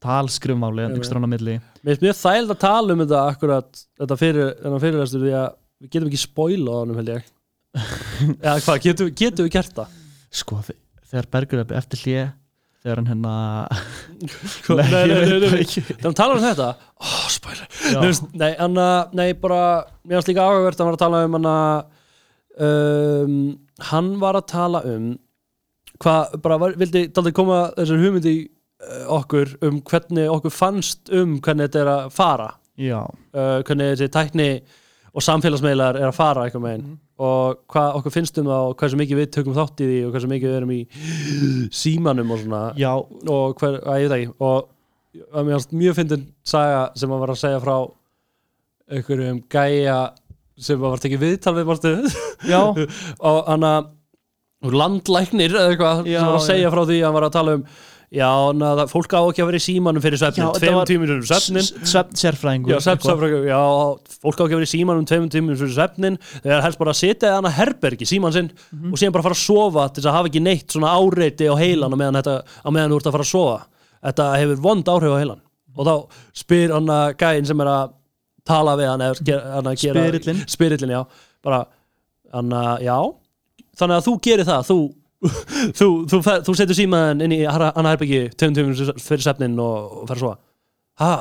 [0.00, 1.58] talskrifmáli en Já, ykkur á milli.
[1.84, 5.50] Mér finnst mjög þægild að tala um þetta akkurat þetta fyrir, þennan fyrirlestur því að
[5.80, 7.28] við getum ekki spoila á honum held ég
[8.44, 9.96] eða hvað, getum, getum við gert það?
[10.40, 10.78] sko, þe-
[11.10, 12.26] þegar bergureppi eftir hlje
[12.80, 13.32] þegar hann hérna
[14.70, 15.96] Nei, nei, nei, nei, nei.
[16.04, 16.68] hann talar um þetta
[17.00, 17.26] oh.
[17.50, 19.62] Nei, veist, Nei, anna, nei, bara
[20.04, 21.56] Mér finnst líka áhugavert að hann var að tala um hana
[22.68, 23.34] um,
[23.90, 25.10] Hann var að tala um
[26.00, 31.34] Hvað, bara, var, vildi daldi koma þessar hugmyndi uh, okkur um hvernig okkur fannst um
[31.44, 32.46] hvernig þetta er að fara
[33.36, 34.46] uh, hvernig þessi tækni
[35.14, 36.98] og samfélagsmeilar er að fara eitthvað meginn Mhm.
[37.18, 40.12] og hvað okkur finnst um það og hversu mikið við tökum þátt í því og
[40.14, 40.80] hversu mikið við erum í
[41.70, 42.62] símanum og svona.
[42.78, 42.92] Já,
[43.28, 44.34] og hver, að ég veit ekki.
[44.40, 44.68] Og
[45.34, 47.76] að mér fannst mjög fyndin saga sem hann var að segja frá
[48.90, 50.00] einhverjum gæja
[50.60, 52.14] sem var tekið viðtal við
[52.46, 52.60] já.
[53.30, 53.88] Og hann að
[54.62, 57.64] landlæknir eða eitthvað sem var að segja frá því að hann var að tala um
[58.10, 61.66] já, na, fólk á ekki að vera í símanum fyrir svefnin, tveim tímur fyrir svefnin
[61.86, 63.60] svefn sérfræðingur Já, svefnsafræðingur, já,
[64.24, 66.90] fólk á ekki að vera í símanum tveimum tímum fyrir svefnin, þeir er helst bara
[66.94, 68.90] að sitja í hana herbergi, síman sinn Mhm.
[68.92, 71.54] og síðan bara fara að sofa til þess að hafa ekki neitt svona áreiti á
[71.54, 72.34] heilan á meðan, þetta,
[72.66, 73.66] á meðan þú ert að fara að sofa.
[74.02, 75.40] Þetta hefur vond áhrif á heilan
[75.76, 75.94] og þá
[76.34, 77.92] spyr hann að gæinn sem er að
[78.44, 80.44] tala við hann, ger- hann að gera Spyrillinn.
[80.50, 81.06] spyrillin, já,
[81.44, 81.66] bara
[82.34, 82.96] hann að, já.
[83.78, 84.78] Þannig að þú gerir það, þú
[85.20, 90.08] þú, þú, þú setur símaðan inn í hann herbyggi tveim tímum fyrir svefnin og, og
[90.08, 90.38] fer að sofa
[91.00, 91.12] ha,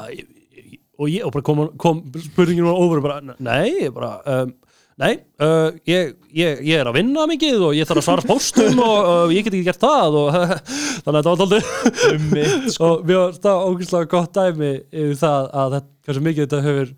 [0.99, 4.53] og ég og bara kom, kom spurningin var over og bara, nei, bara um,
[4.99, 8.81] nei, uh, ég, ég, ég er að vinna mikið og ég þarf að svara postum
[8.83, 10.33] og uh, ég get ekki gert það og
[11.03, 11.61] þannig að þetta var aldrei
[12.09, 16.65] Einmitt, og mér var það ógeðslega gott dæmi yfir það að þetta, hversu mikið þetta
[16.67, 16.93] hefur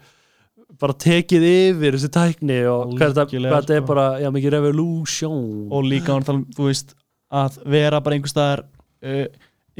[0.80, 3.88] bara tekið yfir þessi tækni og hvað þetta, er sko.
[3.90, 6.96] bara já, mikið revolution og líka þú veist
[7.32, 9.26] að vera bara einhver staðar uh,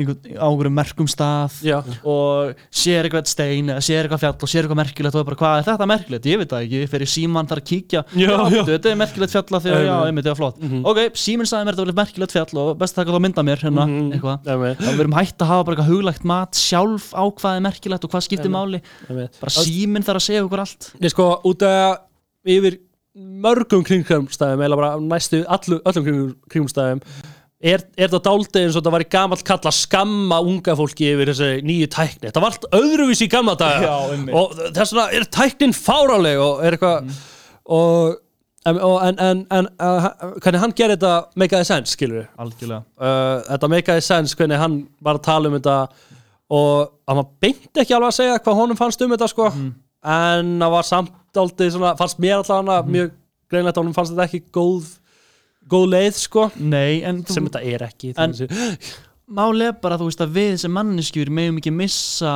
[0.10, 4.66] á einhverjum merkum stað já, og sér eitthvað stein eða sér eitthvað fjall og sér
[4.66, 7.50] eitthvað merkilegt og er bara hvað er þetta merkilegt, ég veit það ekki, fyrir síman
[7.52, 8.04] þar að kíkja.
[8.16, 8.62] Já, já.
[8.72, 10.26] þetta er merkilegt fjall af því að já, Einmitt.
[10.26, 10.60] það er flott.
[10.62, 10.84] Mhm.
[10.92, 13.64] ok, síminn sagði mér þetta var merkilegt fjall og best að taka þá mynda mér
[13.66, 14.12] hérna, Mhm.
[14.18, 14.52] eitthvað.
[14.52, 17.66] Einmitt, þá við erum hægt að hafa bara eitthvað huglagt mat sjálf á hvað er
[17.68, 18.82] merkilegt og hvað skiptir máli.
[19.08, 20.92] Bara síminn þarf að segja okkur allt.
[21.02, 21.98] Ég sko, út að
[22.46, 22.80] yfir
[23.16, 27.02] mörgum kringumstæðum eða bara næstu allu, öllum kringum, kringumstæðum
[27.62, 31.12] er, er það dálítið eins og það var í gamall kall að skamma unga fólki
[31.14, 32.28] yfir þessi nýju tækni?
[32.28, 34.36] Þetta var allt öðruvísi í gamla einmitt.
[34.36, 37.12] og þess vegna er tæknin fáráleg og er eitthvað
[37.72, 38.18] og,
[38.66, 40.10] en, en, en, en uh,
[40.42, 45.22] hvernig hann gerir þetta meikaði sens, skilur við uh, þetta meikaði sens hvernig hann var
[45.22, 45.78] að tala um þetta
[46.52, 49.48] og hann var beint ekki alveg að segja hvað honum fannst um þetta sko.
[50.02, 53.14] En það var samt aldrei svona, fannst mér alltaf hana mjög
[53.52, 54.90] greinlegt að honum fannst þetta ekki góð
[55.70, 56.50] góð leið sko.
[56.58, 58.36] Nei, en þú sem þetta er ekki En-
[59.64, 62.36] er bara þú veist að við sem manneskjur megum ekki missa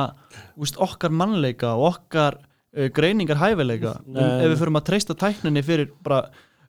[0.54, 3.98] þú veist, okkar mannleika og okkar uh, greiningar hæfileika.
[4.06, 6.26] Um, ef við förum að treysta tækninni fyrir bara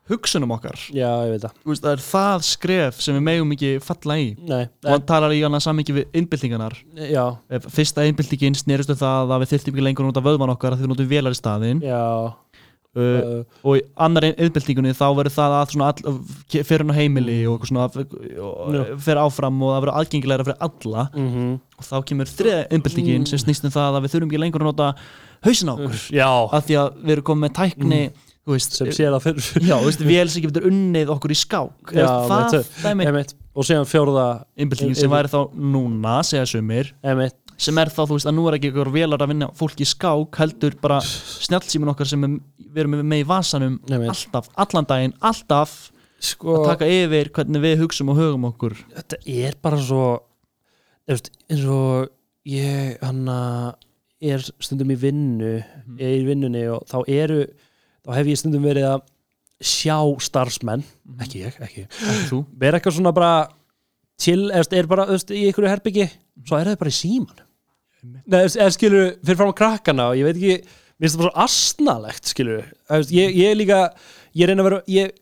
[0.08, 1.56] hugsunum okkar já, ég veit það.
[1.64, 4.28] Þú veist, það er það skref sem við megum ekki falla í.
[4.40, 6.78] Nei, og hann talar í annað samingi við innbyltingarnar.
[7.12, 7.24] Já,
[7.68, 10.86] fyrsta innbyltingin snerist um það að við þyrftum ekki lengur að nota vöðvan okkar að
[10.86, 11.84] við notum vélar í staðinn.
[11.84, 12.04] Já
[12.98, 16.18] uh, og í annar innbyltingunni þá verður það að all,
[16.58, 17.88] fyrir hann á heimili og eitthvað svona
[18.48, 21.08] og fyrir áfram og það verður aðgengilegra fyrir alla.
[21.16, 24.64] Mm og þá kemur þriða innbyltingin sem snýst um það að við þurfum ekki lengur
[24.64, 24.88] að nota
[25.46, 26.00] hausin á okkur.
[26.10, 28.00] Já, af því að við erum komið með tækni
[28.48, 31.92] þú veist, sem sér það fyrir já, veist, vél sem getur unnið okkur í skák.
[31.98, 33.08] Já, Er það veitu, dæmi.
[33.12, 35.40] Emitt, og síðan fjórða innbyltingin sem væri þá
[35.76, 36.94] núna, segja sumir.
[37.06, 39.80] Emitt, sem er þá, þú veist, að nú er ekki ykkur vélar að vinna fólk
[39.82, 44.12] í skák, heldur bara snjálfsímin okkar sem við erum með í vasanum Einmitt.
[44.14, 45.76] alltaf, allan daginn, alltaf
[46.22, 48.78] sko að taka yfir hvernig við hugsum og hugum okkur.
[48.96, 50.06] Þetta er bara svo
[51.10, 52.08] eftir, eins og
[52.48, 53.26] ég hann
[54.22, 55.52] er stundum í vinnu
[55.98, 57.44] er í vinnunni og þá eru
[58.06, 59.04] þá hef ég stundum verið að
[59.58, 60.84] sjá starfsmenn,
[61.34, 62.40] ég, ekki ég Ekki þú.
[62.62, 63.32] vera eitthvað svona bara
[64.22, 66.06] chill, eða er bara öst, í einhverju herbyggi
[66.46, 67.44] svo er það bara í síman
[68.04, 70.58] Nei, eða skilur, fyrir fram á krakkana og ég veit ekki,
[70.98, 72.68] mér finnst það bara svo astnalegt skilur,
[73.14, 73.80] ég, ég líka
[74.38, 75.16] ég reyna að vera ég,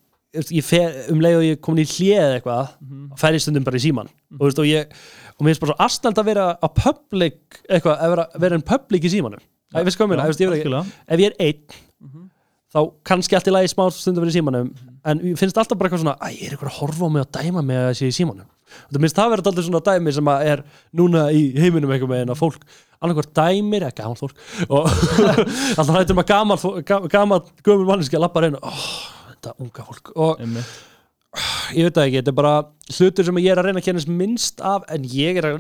[0.51, 2.73] ég fer, um leið og ég er komin í hlið eitthvað
[3.15, 4.91] þá fer ég stundum bara í síman og, veist, og, ég,
[5.37, 8.65] og mér finnst bara svo astnald að vera að public, eitthvað, að vera, vera en
[8.73, 10.95] public í símanum, ja, ég veist hvað mér Já, ef ég er algjörlega.
[11.07, 11.83] ef ég er einn
[12.75, 14.73] þá kannski allt í lagi smá stundum verið í símanum
[15.07, 17.23] en ég finnst alltaf bara eitthvað svona að ég er eitthvað að horfa á mig
[17.23, 18.49] og dæma mig að sé í símanum
[18.89, 20.63] það minnst það verður alltaf svona dæmi sem að er
[20.95, 22.65] núna í heiminum einhver meginn að fólk
[23.03, 24.35] annarkvært dæmir, eða gaman fólk
[24.69, 24.89] og
[25.79, 28.89] alltaf hættum að gaman gaman gömur manneski að lappa reyna oh,
[29.31, 30.13] þetta unga fólk.
[30.15, 30.75] Og Einmitt.
[31.75, 32.55] ég veit það ekki, þetta er bara
[32.97, 35.59] hlutur sem ég er að reyna að kennast minnst af en ég er að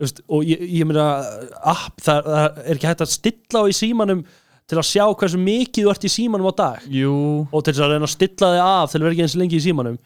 [0.00, 1.08] veist, og ég, ég meina
[1.60, 4.24] app, það, það er ekki hægt að stilla á í símanum
[4.70, 6.88] til að sjá hversu mikið þú ert í símanum á dag.
[6.94, 7.14] Jú,
[7.50, 9.58] og til þess að reyna að stilla þig af til að vera ekki eins lengi
[9.58, 9.98] í símanum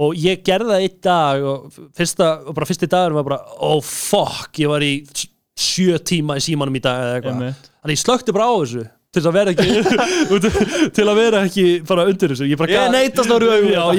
[0.00, 3.82] og ég gerði það einn dag og, fyrsta, og bara fyrsti dagur var bara oh
[3.84, 4.94] fuck, ég var í
[5.62, 7.62] sjö tíma í símanum í dag eða eitthvað.
[7.82, 9.66] Þannig ég slökti bara á þessu til að vera ekki
[10.96, 12.46] til að vera ekki bara undir þessu.
[12.48, 12.94] Ég, bara Ég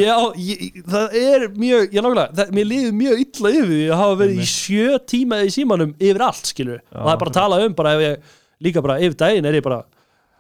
[0.01, 3.82] ég, á- ég, það er mjög, ég nákvæmlega það, mér líður mjög illa yfir því
[3.93, 7.34] að hafa verið í sjö tíma í símanum yfir allt skilur, og það er bara
[7.36, 8.34] að tala um bara ef ég,
[8.65, 9.84] líka bara yfir daginn er ég bara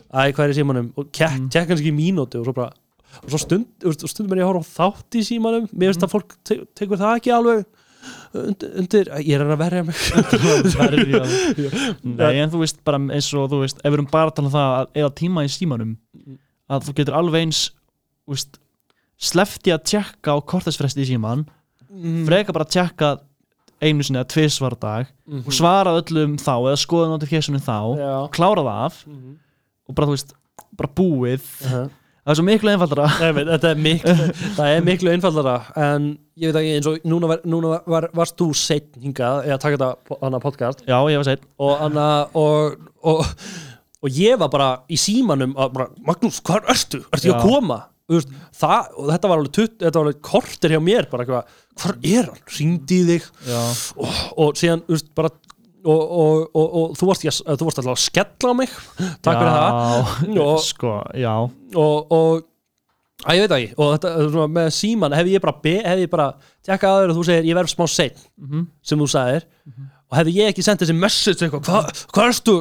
[0.09, 1.47] æ, hvað er í símanum, og kekk, mm.
[1.53, 2.73] kekk kannski í mínútu og svo bara,
[3.21, 3.65] og svo stund
[4.09, 6.97] stundum er ég að horfa á þátt í símanum mér finnst að fólk te tekur
[7.01, 7.65] það ekki alveg
[8.33, 9.95] undir, undir ég er að verja mig
[10.79, 11.21] Verja
[12.03, 14.49] Nei, en þú veist bara eins og þú veist ef við erum bara að tala
[14.49, 15.93] um það að eða tíma í símanum
[16.73, 17.61] að þú getur alveg eins
[18.29, 18.57] veist,
[19.23, 21.45] slefti að tjekka á kortesfresti í síman
[21.93, 22.23] Mm.
[22.25, 23.07] freka bara að tjekka
[23.85, 25.09] einu sinni eða tvisvar á dag
[25.45, 28.13] og svara öllum þá eða skoða notificationum þá Já.
[28.33, 29.35] klára það af Mhm.
[29.85, 30.33] og bara þú veist,
[30.73, 31.89] bara búið Uh-huh.
[32.23, 34.15] Það er svo miklu einfaldara Nei, þetta er miklu,
[34.57, 35.55] það er miklu einfallara
[35.85, 36.09] en
[36.39, 39.59] ég veit ekki eins og núna, var, núna var, var, varst þú seitt hingað eða
[39.61, 41.97] taka þetta annað podcast Já, ég var seitt og,
[42.39, 42.77] og,
[43.13, 43.25] og,
[44.03, 47.03] og ég var bara í símanum að bara, Magnús, hvað ertu?
[47.11, 47.81] Ertu ég að koma?
[48.53, 52.27] Það, og þetta var alveg, tutt, þetta var alveg kortir hjá mér bara hvað er
[52.29, 52.41] hann?
[52.59, 55.31] Ringdi þig og, og síðan veist, bara
[55.83, 58.73] og, og, og, og þú varst, ég, þú varst alltaf að skella á mig.
[59.21, 60.41] Takk fyrir það.
[60.47, 61.33] Og- Sko, já.
[61.75, 62.43] og, og
[63.27, 63.73] að ég veit ekki.
[63.77, 66.29] Og þetta, með síman hef ég bara, be, hef ég bara
[66.65, 68.65] tjekka að þér og þú segir ég verð smá sein Mhm.
[68.83, 69.45] sem þú sagðir.
[70.13, 72.53] Og hefði ég ekki sendt þessi message hvað hva erstu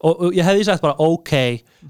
[0.00, 1.32] og, og ég hefði sagt bara ok.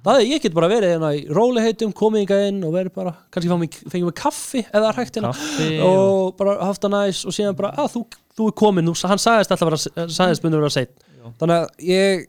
[0.03, 3.13] Það hefði ég get bara verið hérna í róliheitum komið ykkar inn og verið bara
[3.31, 3.51] kannski
[3.91, 7.93] fengið mig kaffi eða rækt Kaffi og bara haft það næs og síðan bara að
[7.95, 8.03] þú,
[8.37, 10.93] þú er komin, þú, hann sagðist alltaf vera sagðist að vera sein
[11.41, 12.27] þannig að ég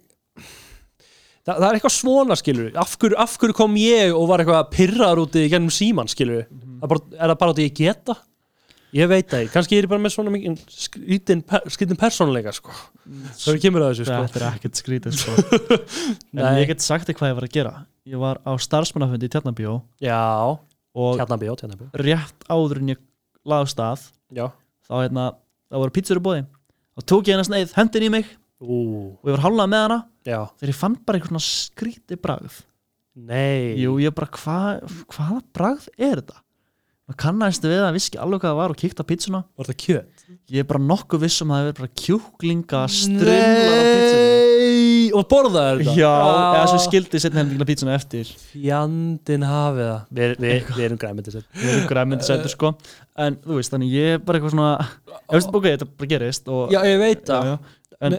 [1.48, 4.72] það, það er eitthvað svona skilur af hverju, af hverju kom ég og var eitthvað
[4.74, 6.80] pirraður úti í gennum síman skilur Mhm.
[6.82, 8.18] það bara, er það bara út í ég geta?
[8.96, 12.72] Ég veit það kannski er ég bara með svona mikið skrítin, per, skrítin persónuleika sko.
[13.36, 14.20] það kemur að þessu sko.
[14.24, 15.34] Þetta er ekkert skrítið sko.
[16.38, 17.74] En ég get sagt þér hvað ég var að gera.
[18.08, 20.22] Ég var á starfsmannafundi í Tjarnabjó já,
[20.96, 23.02] tjarnabjó, tjarnabjó rétt áður en ég
[23.46, 24.48] laði stað já,
[24.88, 25.26] þá hérna,
[25.68, 26.46] það voru pítsur í bóði
[26.98, 28.78] og tók ég hennar sneið, hendin í mig ú,
[29.22, 30.00] og ég var hálnað með hana.
[30.28, 30.40] Já.
[30.58, 32.58] Þegar ég fann bara einhvern svona skríti bragð.
[33.18, 34.58] Nei, Jú, ég bara, hva,
[35.14, 36.42] hvaða bragð er þetta?
[37.08, 39.40] maður kannast við að vissi ekki alveg hvað það var og kíkti á pítsuna.
[39.56, 40.24] Var það kjöt?
[40.52, 44.27] Ég er bara nokkuð viss um að það hefur bara kjúklinga strimlar á pítsuna nei,
[45.22, 45.96] og borðaði þetta?
[46.00, 46.12] Já,
[46.58, 48.30] eða svo skildi setna helmingina pítsuna eftir.
[48.54, 50.00] Fjandinn hafið það.
[50.20, 52.74] Við, við, við erum græmyndis Ég er ykkur að myndi sættu sko.
[53.18, 56.52] En þú veist, þannig ég er bara eitthvað svona Ég veist, ok, þetta bara gerist
[56.54, 57.48] og, já, ég veit það.
[57.48, 57.84] Já, já.
[58.08, 58.16] En,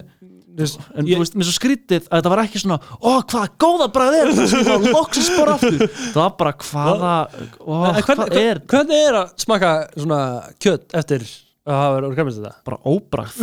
[0.59, 3.45] þess- en ég- þú veist, mér svo skrítið að þetta var ekki svona Ó, hvað
[3.63, 4.47] góða bragð er þetta?
[4.59, 5.85] Ég var loksins bara aftur.
[5.87, 7.13] Það var bara hvaða
[7.63, 10.19] Ó, En hvað hvernig, er hvernig er að smaka svona
[10.59, 11.29] kjöt eftir
[11.69, 12.53] að hafa verið græmyndis þetta?
[12.69, 13.39] bara óbragð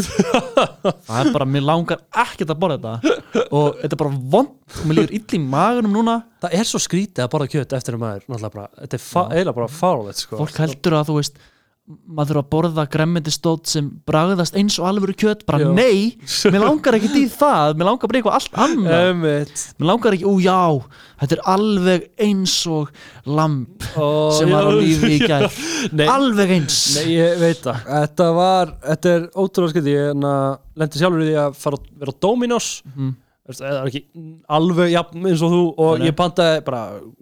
[1.07, 4.85] Það er bara, mér langar ekkert að borða þetta Og þetta er bara vond Og
[4.89, 8.05] mér líður ill í magunum núna Það er svo skrítið að borða kjöt eftir að
[8.05, 10.39] maður náttúrulega bara, þetta er eiginlega bara fárlegt sko.
[10.41, 11.39] Fólk heldur að þú veist
[11.85, 15.73] maður þurfa að borða gremmendistótt sem bragðast eins og alvöru kjöt bara Já.
[15.77, 16.15] nei,
[16.53, 19.19] mér langar ekki í það mér langar bara eitthvað allt annað.
[19.21, 20.57] Mér langar ekki, ú já
[21.21, 22.89] þetta er alveg eins og
[23.29, 25.29] lamp Ó, sem var á lífi í
[25.93, 26.79] Nei, alveg eins.
[26.97, 27.83] Nei, ég veit það.
[27.85, 29.91] Þetta var, þetta er ótrúlega skrítið.
[29.93, 30.33] Ég hérna,
[30.81, 32.71] lendi sjálfur í því að fara að vera á Dominos.
[33.45, 34.01] Veist, Það er ekki
[34.57, 36.79] alveg jafn eins og þú og Nei, ég pantaði bara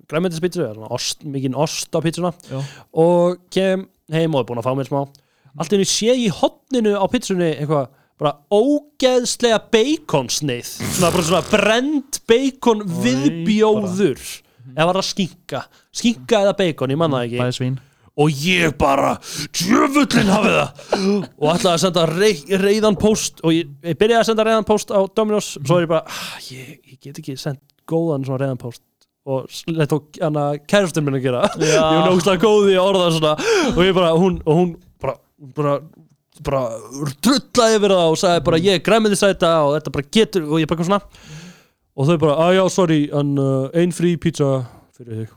[0.07, 2.31] græmyndispítsu ost, mikinn ost á pítsuna
[2.95, 5.03] og kem heim og er búin að fá mér smá?
[5.53, 10.69] Allt henni sé ég í hotninu á pítsunni eitthvað bara ógeðslega baconsneið.
[10.97, 14.21] Svona bara svona brend bacon viðbjóður.
[14.73, 15.65] eða var það skinka?
[15.93, 17.41] Skinka eða bacon, ég manna ekki.
[17.41, 17.81] Bæði svín
[18.13, 19.15] og ég bara
[19.57, 20.81] djöfullin hafið það.
[21.41, 24.93] Og ætlaði að senda rey, reyðan post og ég, ég byrjaði að senda reyðan post
[24.93, 25.55] á Dominos.
[25.57, 28.83] Svo er ég bara, ah, ég, ég get ekki sendt góðan svona reyðan post
[29.23, 33.11] og lett tók hana kærastinn minn að gera ég var náttúrulega góð í að orða
[33.15, 33.35] svona.
[33.73, 35.15] Og ég bara, hún, og hún bara,
[35.55, 35.75] bara
[36.43, 36.63] bara
[37.21, 40.47] drullaði yfir það og sagði bara ég græmið þess að þetta og þetta bara getur
[40.49, 41.31] og ég bara kom svona.
[41.93, 44.49] Og þau bara, að já, sorry en uh, ein frí pizza
[44.97, 45.33] fyrir þig.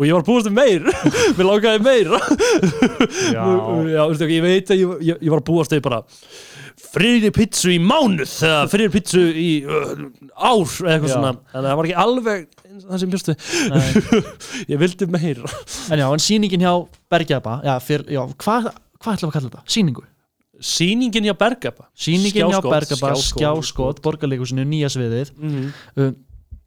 [0.00, 0.86] Og ég var búist um meir.
[1.36, 2.08] Mér langaði meir
[3.34, 3.42] Já,
[3.94, 6.00] Já, veistu ekki, ég veit að ég, ég, ég var búast þau bara
[6.94, 9.90] friðri pizzu í mánuð eða friðri pizzu í uh,
[10.34, 11.14] ár eða eitthvað Já.
[11.14, 11.32] svona.
[11.52, 13.34] Þannig að það var ekki alveg eins og það sem bjóstu.
[13.74, 14.30] Nei.
[14.72, 15.42] ég vildi meir
[15.90, 16.72] En já, en sýningin hjá
[17.10, 19.62] Bergjaba Já, fyr, já hvað hva ætlum við að kalla þetta?
[19.74, 20.02] Sýningu?
[20.60, 24.02] Sýningin hjá Bergaba Sýningin hjá Skjáskot, Bergaba, skjáskot.
[24.04, 25.32] Borgarleikusinu, nýja sviðið.
[25.40, 26.18] Mm um,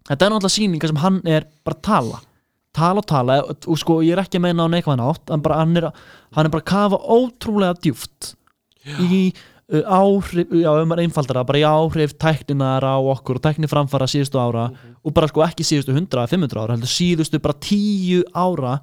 [0.03, 2.17] Þetta er náttúrulega sýninga sem hann er bara að tala.
[2.75, 3.37] Tala og tala.
[3.71, 5.87] Og sko ég er ekki að meina á neikvæðan átt hann, bara, hann, er,
[6.35, 8.33] hann er bara að kafa ótrúlega djúft
[8.83, 13.43] í uh, áhrif, já, ef maður einfaldar það bara í áhrif tækninar á okkur og
[13.45, 14.65] tækni framfara síðustu ára
[15.03, 18.73] og bara sko ekki síðustu 100, 500 ára heldur síðustu bara 10 ára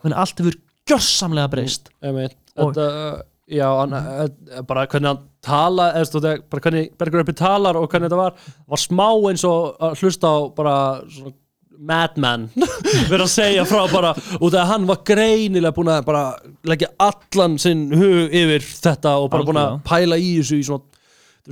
[0.00, 0.56] þannig allt hefur
[0.90, 1.90] gjörsamlega breyst.
[2.02, 2.36] einmitt.
[2.56, 7.36] Og- þetta, já, hann, eh, bara hvernig hann tala eða þegar, bara hvernig Bergur Uppi
[7.36, 8.34] talar og hvernig þetta var
[8.68, 10.74] var smá eins og að hlusta á bara
[11.08, 11.32] svona
[11.80, 12.48] madman
[13.10, 16.24] verið að segja frá bara út af að hann var greinilega búin að bara
[16.68, 20.84] leggja allan sinn hug yfir þetta og bara búin að pæla í þessu í svona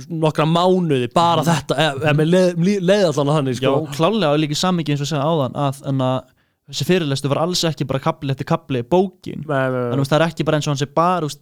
[0.07, 3.71] nokkra mánuði, bara þetta eða eða með leið, leið allan að hann Já, sko.
[3.97, 6.19] klálega og líka samingi eins og segja áðan að, en að
[6.69, 9.41] þessi fyrirlestu var alls ekki bara kapli eftir kapli bókin.
[9.49, 11.41] En það er ekki bara eins og hann sé bara úst,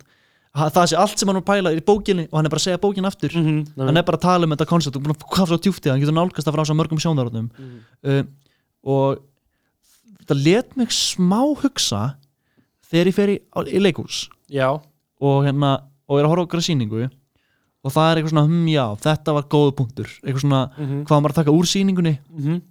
[0.55, 2.67] það sé allt sem hann var að pæla í bókinni og hann er bara að
[2.69, 3.35] segja bókin aftur.
[3.35, 5.03] Mhm, nei, hann er bara að tala um þetta koncept og
[5.43, 7.79] að djúpt í það, hann getur nálgast það frá svo mörgum sjónarotnum Mhm.
[8.07, 8.23] uh,
[8.87, 9.19] og
[10.21, 12.01] þetta let mig smá hugsa
[12.87, 13.37] þegar ég fer í,
[13.75, 14.69] í leikús Já,
[15.19, 15.75] og hérna
[16.07, 17.07] og er að horfa á okkur sýningu.
[17.83, 20.07] Og það er eitthvað svona, hm, já, þetta var góðu punktur.
[20.23, 21.01] Eitthvað svona, Mhm.
[21.03, 22.13] hvað var maður að taka úr sýningunni?
[22.31, 22.61] Mhm,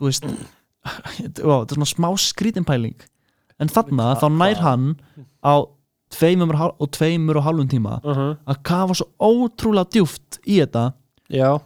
[0.00, 0.24] þú veist
[1.44, 2.96] ó, þetta er svona smá skrítinpæling.
[3.60, 4.96] En þarna þá nær hann
[5.44, 5.54] á
[6.12, 10.94] tveimur og tveimur og halvum tíma mhm, að kafa svo ótrúlega djúft í þetta.
[11.30, 11.60] Já.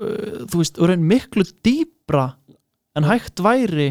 [0.00, 2.34] Uh, þú veist, og raun miklu dýbra
[2.98, 3.90] en hægt væri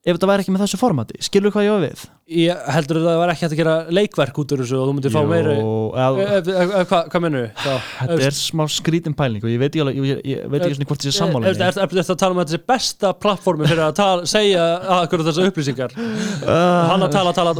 [0.00, 2.02] ef þetta væri ekki með þessu formati skilur hvað ég á við?
[2.30, 4.92] Ég heldur að það var ekki hægt að gera leikverk út úr þessu og þú
[4.96, 7.74] myndir fá meiri Jó, Eh, eh, eh, Hvað mennur þú?
[7.98, 10.88] þetta er smá skrítinpæling og ég veit ekki, alveg- ég, ég, ég veit ekki svona
[10.88, 14.64] hvort þessi Er sammálinni þetta að tala um sé besta plattformi fyrir að tala, segja
[15.02, 15.92] akkur þessar upplýsingar?
[15.98, 17.52] Uh, Hann að tala, tala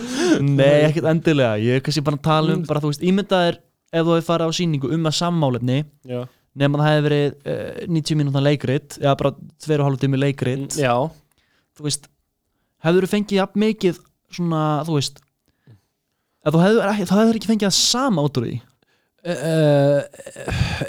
[0.60, 4.04] Nei, ekkert endilega, ég er kannski bara að tala um bara, þú veist, ímyndaðir ef
[4.04, 6.26] þú hefur farið á sýningu um að sammálefni Já,
[6.58, 9.32] nema það hefði verið uh, 90 mínúta leikrit eða bara
[9.66, 10.78] 2,5 tími leikrit.
[10.80, 10.94] Já,
[11.78, 12.08] þú veist,
[12.86, 14.00] hefur þú fengið jafn mikið
[14.38, 15.22] svona, þú veist
[16.48, 16.88] þú hefur,
[17.36, 18.56] ekki, fengið það sama út úr því?
[19.28, 20.00] Uh,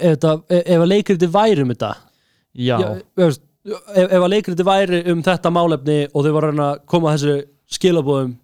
[0.00, 1.90] ef, ef að leikriti væri um þetta?
[2.56, 3.40] Já, Já, ef,
[4.00, 7.34] ef að leikriti væri um þetta málefni og þau voru að að koma þessu
[7.76, 8.36] skilabóðum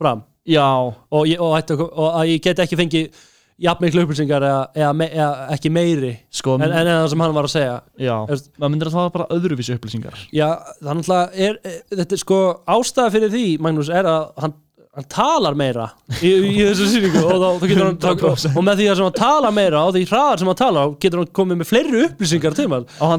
[0.00, 0.22] fram?
[0.48, 3.24] Já, og, ég, og, að- og að ég get ekki fengið
[3.60, 7.36] jafn miklu upplýsingar eða, eða, me, eða ekki meiri sko en, en það sem hann
[7.36, 7.76] var að segja.
[8.00, 10.24] Já, veist- maður myndir að það var bara öðruvísi upplýsingar.
[10.36, 10.48] Já,
[10.80, 12.40] þannig að er, er, þetta er sko
[12.76, 14.54] ástæða fyrir því, Magnús, er að hann,
[14.96, 17.98] hann talar meira í, í þessu sýningu og, þá, þá getur hann,
[18.30, 21.22] og, og með því að hann talar meira og því hraðar sem hann talar, getur
[21.22, 23.12] hann komið með fleiri upplýsingar til og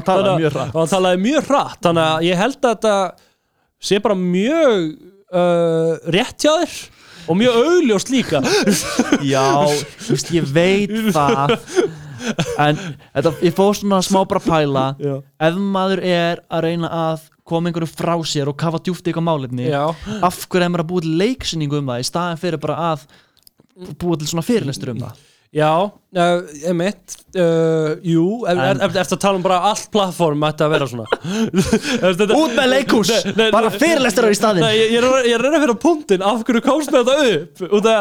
[0.58, 2.96] rætt og hann talaði mjög hratt þannig að ég held að þetta
[3.88, 4.90] sé bara mjög
[5.32, 6.76] uh, rétt hjá þér
[7.26, 8.42] og mjög augljóst líka.
[9.22, 9.44] Já,
[10.02, 11.56] þú veist, ég veit það.
[12.62, 12.78] En
[13.16, 14.84] þetta, ég fór svona smá bara pæla.
[15.02, 19.10] Já, Ef maður er að reyna að koma einhverju frá sér og kafa djúpt í
[19.10, 19.82] eitthvað málefni já,
[20.22, 23.02] Af hverju er maður að búa til leiksýningu um það Í staðin fyrir bara að
[23.98, 25.18] búa til svona fyrirlestur um það
[25.52, 26.38] já uh,
[26.70, 30.64] emitt uh, Jú, ef, En- er, er, eftir að tala um bara allt plattform ætti
[30.64, 31.04] að vera svona
[32.38, 33.10] Út með leikhús,
[33.52, 35.76] bara fyrirlestur í staðinn Nei, ég, ég, er, að- ég er að reyna að finna
[35.84, 38.00] punktin af hverju komst með þetta upp að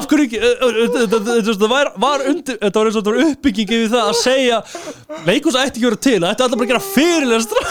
[0.00, 2.98] af hverju ekki uh, uh, uh, uh, uh, það var, var undir þetta var eins
[2.98, 4.58] og þetta var uppbygging yfir það að segja
[5.30, 7.62] leikhús ætti ekki að vera til það ætti alltaf bara að gera fyrirlestra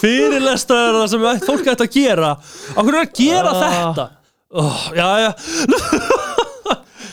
[0.00, 3.62] fyrirlestra er það sem fólk ætti að gera af hverju er að gera Ah.
[3.70, 4.06] þetta
[4.50, 5.30] oh, já, já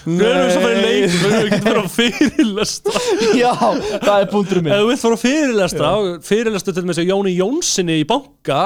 [0.08, 3.02] Við erum svo fyrir leikhús við getum bara fyrirlestra.
[3.42, 5.90] Já, það er punkturinn Ef minn þú vilt fara að fyrirlestra
[6.30, 8.62] fyrirlestu til með Jóni Jónssoni í banka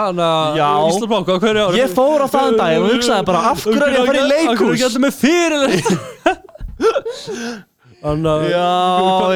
[0.59, 0.69] Já.
[0.91, 3.95] Íslandbanka hverju ári Ég fór á það en dag og hugsaði bara Af hverju er
[3.95, 5.97] ég að fara í Af hverju er ekki allir með fyrirlestra?
[8.01, 8.69] Þannig að Já,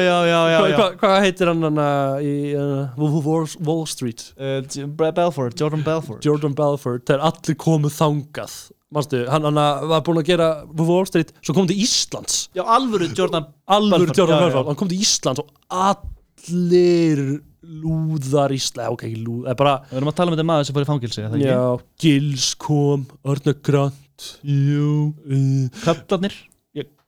[0.02, 1.82] já, já, Hvað heitir hann hann
[2.22, 4.24] í uh, Wall, Street?
[4.34, 4.62] Uh,
[4.94, 8.56] Belford, Jordan Belford Jordan Belfort þegar allir komu þangað
[8.94, 9.58] Manstu, hann, hann
[9.90, 12.46] var búinn að gera Wall Street, svo kom til Íslands.
[12.54, 14.46] Já, alvöru Jordan alveg Belfort, Jordan já, já.
[14.46, 15.48] Belfort, hann kom til Íslands og
[15.86, 17.22] allir
[17.66, 20.76] lúðar Ísland, ok, ekki lúð, eða bara Við erum að tala um þetta maður sem
[20.76, 21.48] fór í fangilsi, er það ekki?
[21.50, 24.92] Já, Gils kom, Örna Grant Jú
[25.26, 26.36] uh, Kallarnir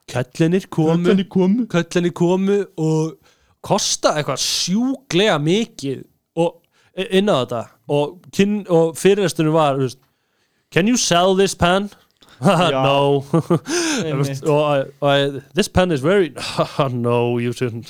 [0.09, 1.25] Köllinir komu.
[1.29, 1.67] Komu.
[1.69, 3.19] Köllinir komu og
[3.65, 6.05] kosta eitthvað sjúklega mikið
[6.41, 6.63] og
[7.13, 7.63] inn á þetta.
[7.93, 10.01] Og, kyn, og fyrirrestunum var þú veist,
[10.71, 11.91] can you sell this pen?
[12.41, 16.33] no I, I, this pen is very
[16.93, 17.89] no you shouldn't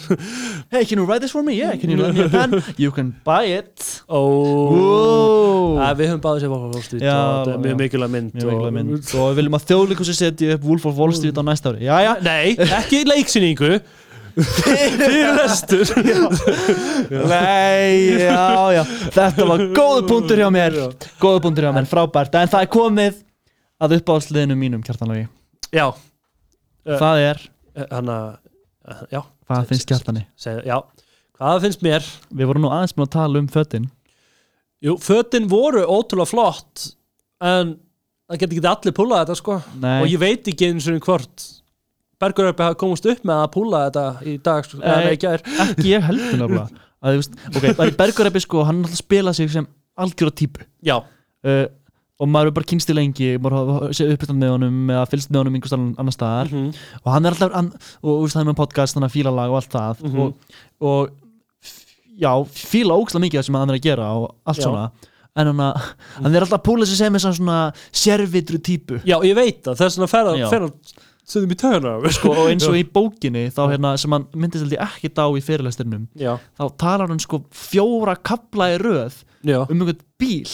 [0.71, 1.55] Hey, can you write this for me?
[1.55, 2.63] Yeah, can you lend me a pen?
[2.79, 5.77] You can buy it oh.
[5.79, 7.59] Æ, við höfum báðið sér Wolf of Wall Street Já, og já.
[7.61, 11.13] mjög mikilvæg mynd Mjög mynd Og við viljum að þjóðleikursi setja upp Wolf of Wall
[11.19, 13.75] Street á næsta ári Jæja Nei, ekki leiksýningu
[14.39, 15.91] Fyrirrestur
[17.29, 18.83] Nei, já, já.
[19.15, 20.77] Þetta var góðu punktur hjá mér.
[21.23, 22.37] Góðu punktur hjá mér, frábært.
[22.39, 23.19] En það er komið
[23.83, 25.27] að uppáhaldsliðinu mínum, kjartanlagi
[25.75, 25.89] Já,
[26.89, 26.97] Eh.
[26.97, 27.41] Það er,
[27.91, 30.23] hann að Já, hvað finnst kjartani?
[30.41, 30.79] segja, já.
[31.37, 32.07] Hvað finnst mér?
[32.33, 33.89] Við vorum nú aðeins með að tala um fötin.
[34.81, 36.87] Jú, fötin voru ótrúlega flott
[37.45, 37.75] en
[38.31, 39.59] það getur ekki allir púlað þetta sko.
[39.83, 39.99] Nei.
[40.01, 41.45] og ég veit ekki eins og hvort
[42.21, 45.93] Berguröppi hafa komast upp með að púla þetta í dag sko, eða ekki er Ekki
[45.93, 50.97] ég heldur að, það er Bergur Eppi sko, hann spila sig sem algjöra típu Já,
[50.99, 51.67] uh,
[52.19, 55.31] og maður er bara kynst í lengi maður hafa séð uppbyttan með honum eða fylgst
[55.31, 56.73] með honum einhvers annar staðar Mhm.
[57.05, 57.69] og hann er alltaf hann,
[58.03, 60.19] og hann er með podcast, þannig að fíla lag og allt það Mhm.
[60.19, 60.35] og,
[60.81, 61.11] og
[61.63, 64.65] f- já, fíla ógslag mikið það sem hann er að gera og allt Já.
[64.67, 64.91] svona
[65.39, 65.83] en hann, að,
[66.25, 67.59] hann er alltaf að púla sig sem er svona
[67.95, 70.49] sérvitru típu já, ég veit það þess vegna fer Já.
[71.29, 74.81] Setjum í töðunar sko, og eins og í bókinni þá hérna, sem hann myndist ég
[74.85, 79.77] ekki á í fyrirlesturinnum Já, þá talar hann sko fjóra kapla í röð já, um
[79.77, 80.51] einhvern bíl.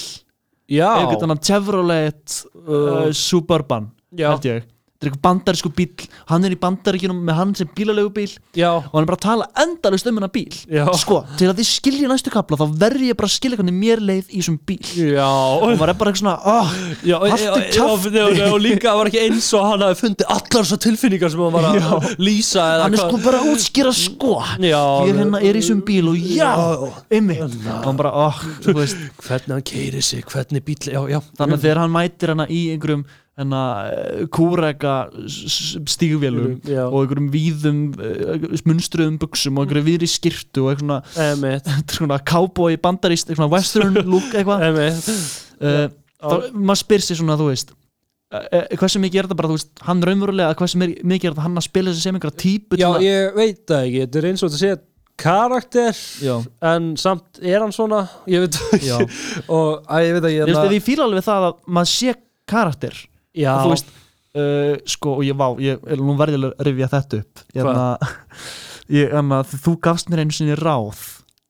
[0.75, 6.55] Einhvern annan Chevrolet uh, Suburban já, held ég þetta er einhver bandarísku bíl hann er
[6.55, 10.07] í bandaríkjunum með hann sem bílalegu bíl já, og hann er bara að tala endalust
[10.07, 10.55] um hennar bíl.
[10.71, 10.85] Já.
[10.97, 14.03] sko, til að þið skilja næstu kapla þá verður ég bara að skilja hvernig mér
[14.05, 14.79] leið í þessum bíl.
[14.95, 15.27] Já.
[15.27, 16.73] Og maður er bara eitthvað svona oh,
[17.05, 18.23] Já, og, Haltu og, kjafti.
[18.23, 21.43] og, og, og líka var ekki eins og hann hafi fundið allar þessar tilfinningar sem
[21.45, 23.11] hann var að lýsa eða hann er hvað.
[23.11, 24.33] sko bara að útskýra sko.
[24.63, 26.53] Já, ég hérna er í þessum bíl og já,
[27.11, 27.59] einmitt.
[27.59, 29.05] Og hann bara, oh, þú veist.
[29.25, 32.65] Hvernig hann keiri sig, hvernig bíl já, já, þannig að þegar hann mætir hana í
[32.75, 33.05] einhverjum
[34.35, 34.93] kúrega
[35.27, 41.91] s- s- stígvélum og einhverjum víðum uh, munstruðum buksum og einhverjum víðri skirtu og eitthvað
[41.97, 44.69] svona, cowboy bandarist, eitthvað western look eitthvað.
[45.61, 45.89] Uh,
[46.55, 49.73] maður spyr sér svona, þú veist uh, uh, hversu mikið er þetta bara, þú veist,
[49.91, 52.89] hann raunverulega hversu mi- mikið er þetta hann að spila þessi sem einhverja típu Já,
[53.05, 54.77] ég veit það ekki, þetta er eins og þetta sé
[55.25, 56.37] karakter Já.
[56.73, 59.19] en samt er hann svona ég veit það ekki.
[59.55, 62.15] Og að ég veit ekki Ég veist, ef ég fíla alveg það að maður sé
[62.51, 62.97] karakter
[63.35, 63.89] Já, og þú veist,
[64.39, 67.43] uh, sko, og ég vá ég, ég, nú verði ég að rifja þetta upp.
[67.57, 67.85] Hérna,
[68.95, 71.03] ég, hérna, þú gafst mér einu sinni ráð.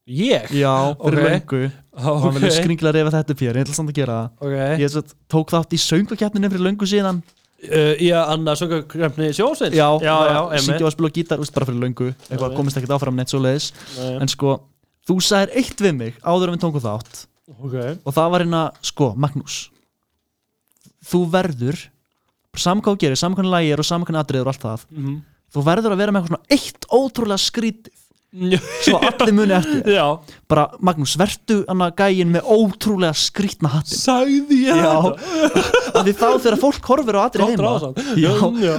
[0.05, 0.51] Ég?
[0.53, 1.31] já, fyrir Ok.
[1.31, 1.63] löngu.
[1.95, 4.17] Og hann vilja Ok, skringilega að rifja þetta upp hér, ég ætla samt að gera
[4.19, 4.31] það.
[4.45, 4.81] Ok.
[4.83, 7.23] Ég satt, tók þátt í söngukeppninu fyrir löngu síðan.
[7.65, 11.81] Uh, Já, Anna Söngarkrefni sjósins já, já, já, emitt og spila gítar, úst, bara fyrir
[11.81, 12.11] löngu.
[12.29, 12.57] Eitthvað Ok.
[12.59, 13.71] komist ekkert áfram neitt svo leiðis
[14.21, 14.59] en sko,
[15.09, 17.25] þú sagðir eitt við mig áður en við tókum þátt.
[18.05, 19.71] Og það var hérna, sko, Magnús
[21.11, 21.83] þú verður
[22.55, 22.63] þú
[23.03, 25.17] gerir, hvað lægir og hvað atriður og allt það Mhm.
[25.55, 27.93] þú verður að vera með eitthvað svona eitt ótrúlega skrítið.
[28.83, 29.83] Svo allir muni eftir.
[29.95, 30.19] Já,
[30.51, 36.03] bara Magnús, vertu hana gægin með ótrúlega skrítna hattin sagði ég þetta?
[36.03, 37.71] Því þá þegar fólk horfir á atrið heima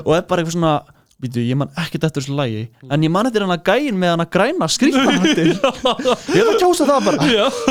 [0.03, 0.73] og er bara eitthvað svona
[1.15, 4.25] Býtu, ég man ekkert eftir þessu lægi En ég man eftir hana gægin með hana
[4.27, 7.29] græna skrítna hattin Ég er að kjósa það bara.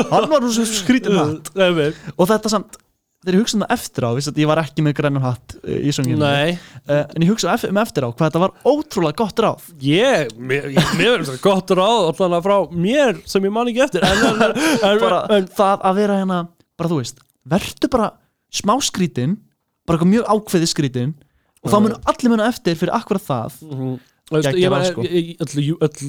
[0.09, 1.51] Hann var nú svo skrítin hatt.
[1.53, 2.79] Emitt Og þetta samt,
[3.25, 5.55] þegar ég hugsa um það eftir á vissi, að Ég var ekki með grænan hatt
[5.57, 6.55] uh, í sönginu Nei,
[6.85, 9.67] uh, En ég hugsa um eftir á Hvað þetta var ótrúlega gott ráð.
[9.83, 14.05] Ég, mér, finnst það gott ráð allan frá mér sem ég man ekki eftir.
[14.05, 16.41] En, en, en, bara en, það að vera hérna
[16.75, 17.21] Bara þú veist,
[17.55, 18.11] vertu bara
[18.53, 19.39] smá skrítin
[19.89, 21.15] Bara mjög ákveði skrítin
[21.65, 23.55] Og þá munu allir muna eftir fyrir akkurat það.
[23.65, 23.95] Mhm.
[23.95, 24.14] Þú
[24.89, 25.03] sko.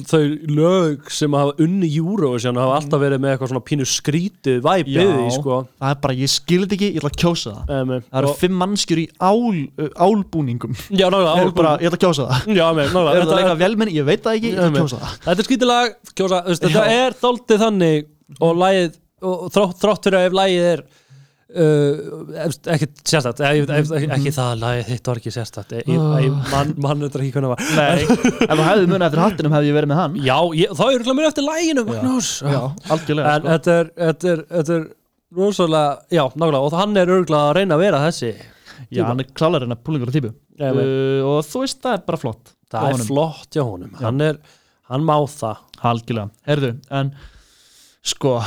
[0.09, 4.97] þau lög sem hafa unni Eurovision hafa alltaf verið með eitthvað svona pínu skrítið væpið
[4.97, 5.59] í sko.
[5.77, 7.73] Það er bara, ég skilði ekki, ég ætla að kjósa það.
[7.77, 9.61] Um, Það eru fimm mannskjur í ál,
[10.07, 10.77] álbúningum.
[10.89, 12.51] Já, nálega, bara, ég ætla að kjósa það.
[12.57, 13.97] Já, með, nálega Er þetta, leika velmenni?
[13.99, 15.17] Ég veit það ekki, ég ætla að kjósa það.
[15.27, 18.09] Þetta er skrítilag kjósa, þú veist, Þetta er þáldið þannig
[18.41, 18.97] og lagið
[19.27, 20.81] og þrátt fyrir að ef lagið er
[21.63, 26.35] uh, ekkert sérstætt ekki, ekki, ekki það að þitt var ekki sérstætt ég, ég, ég
[26.53, 27.63] man, man þetta ekki hvernig það var.
[27.77, 28.01] Nei,
[28.47, 30.19] ef þú hefði munið eftir hattinum hefði ég verið með hann.
[30.27, 31.47] Já, ég, þá er ég mér eftir
[32.47, 32.61] Já,
[32.95, 33.53] algjörlega En sko.
[33.53, 34.85] þetta er, þetta er, þetta er
[35.37, 36.61] rosalega, já, nákvæmlega.
[36.67, 38.35] Og hann er örgulega að reyna að vera þessi
[38.93, 40.29] Já, hann er klálar en að púlingur á típu.
[40.57, 43.95] Já, uh, Og þú veist, það er bara flott það er flott hjá honum.
[44.01, 44.39] Hann er,
[44.91, 45.63] hann má það.
[45.87, 47.11] Algjörlega, herðu, en
[48.07, 48.37] Sko,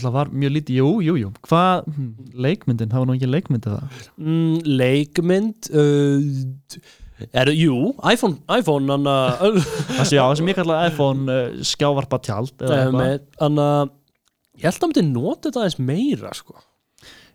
[0.00, 2.08] það var mjög lítið Jú, jú, jú, hvað hm,
[2.46, 6.80] Leikmyndin, það var nú ekki leikmyndið það mm, leikmynd uh,
[7.28, 9.60] er, jú, iPhone iPhone, hann að
[9.98, 13.28] Það sé, já, það sem ég kalla iPhone uh, skjávarpa tjald eða eitthvað.
[13.44, 13.94] hann að
[14.60, 16.58] ég held að myndi nota þetta aðeins meira sko.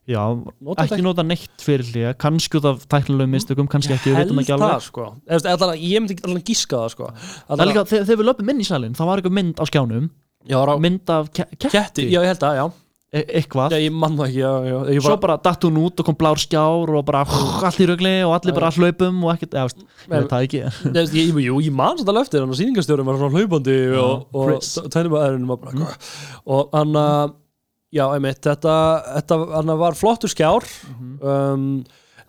[0.06, 0.22] Já,
[0.62, 4.30] Nota ekki nota neitt fyrir hlýja kannski út af tæknilegum mistökum, kannski ekki, við held
[4.30, 5.06] veitum ekki það alveg sko.
[5.26, 7.08] Eða, allan, ég myndi allan gíska það sko.
[7.48, 10.06] Það er líka, þegar við löpum inn í salin, þá var eitthvað mynd á skjánum
[10.50, 12.66] já, rá, mynd af ke ketti, ketti, já ég held að já.
[13.16, 13.72] E eitthvað?
[13.72, 14.78] Já ég mann það ekki já, já.
[14.92, 18.16] Ég svo bara datt hún út og kom blár skjár og bara allt í rögli
[18.26, 20.64] og allir bara hlaupum og ekkert, veist, ég veit það ekki.
[21.22, 24.50] ég, jú, ég man svolítið alveg eftir hann og sýningastjórum var svona hlaupandi og, og
[24.50, 24.74] Chris.
[24.92, 26.10] tennumæðurinn var bara mm.
[26.58, 27.36] og hann að
[27.96, 28.76] já, einmitt, þetta,
[29.14, 30.68] þetta hann var flottur skjár.
[31.22, 31.70] Um,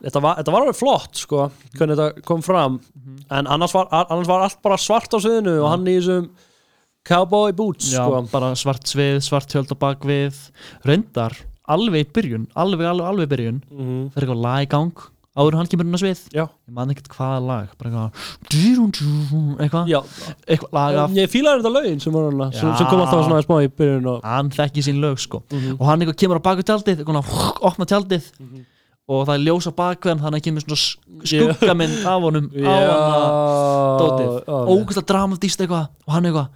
[0.04, 2.78] þetta, var, þetta var alveg flott sko, hvernig þetta kom fram.
[3.26, 6.30] En annars var, annars var allt bara svart á sviðinu og hann í þessum
[7.07, 8.22] cowboy boots Já, sko.
[8.32, 10.38] bara svart svið, svart tjöld á bakvið
[10.86, 11.36] reyndar,
[11.68, 15.07] alveg í byrjun alveg, alveg, alveg í byrjun mm það er eitthvað lag í gang.
[15.36, 16.20] Áður hann kemur inn á svið.
[16.32, 16.44] Já.
[16.48, 18.07] ég man ekkert hvaða lag bara eitthvað
[19.61, 19.90] eitthvað,
[20.48, 23.59] eitthvað lag af ég fílaði þetta lögin sem, hana, sem, sem kom alltaf svona smá
[23.61, 25.42] í byrjun og, hann þekki sín lög sko.
[25.52, 25.76] Mhm.
[25.76, 27.28] og hann eitthvað kemur á baku tjaldið eitthvað,
[27.68, 28.30] opna tjaldið.
[28.40, 28.64] Mhm.
[29.12, 32.74] og það er ljós á bakveðan þannig að kemur svona sk- skuggamind af honum á
[32.80, 34.30] hana dótið.
[34.72, 35.86] Ógæslega dramatíst eitthvað.
[36.09, 36.48] Og hann eitthvað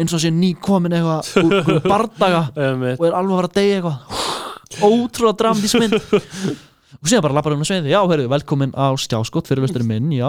[0.00, 3.00] eins og sé ný komin eitthvað úr bardaga Einmitt.
[3.00, 4.20] og er alveg að fara að deyja eitthvað.
[4.88, 5.96] Ótrúlega dramatísk mynd.
[7.02, 10.10] Og síðan bara lappar hann að sveiði já, heyrðu, velkomin á skjáskott fyrir vesturinn minn.
[10.14, 10.28] Já,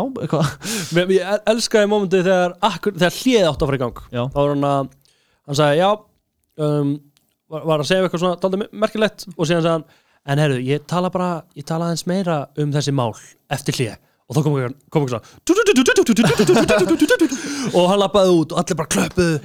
[0.95, 2.55] Mér, ég el- elskaði mómentið þegar,
[2.87, 3.99] þegar hlið átt að fara í gang.
[4.15, 4.21] Já.
[4.33, 4.87] þá var hann að
[5.43, 5.89] hann sagði já
[6.65, 6.93] um,
[7.53, 9.27] var, var að segja eitthvað svona daldið merkilegt.
[9.35, 9.85] Og síðan sagði hann
[10.33, 13.11] en herru, ég tala bara, ég tala aðeins meira um þessi mál
[13.53, 13.93] eftir hlið
[14.23, 15.23] og þá kom eitthvað, kom eitthvað svona
[17.73, 19.35] og hann lappaði út og allir bara klöppuðu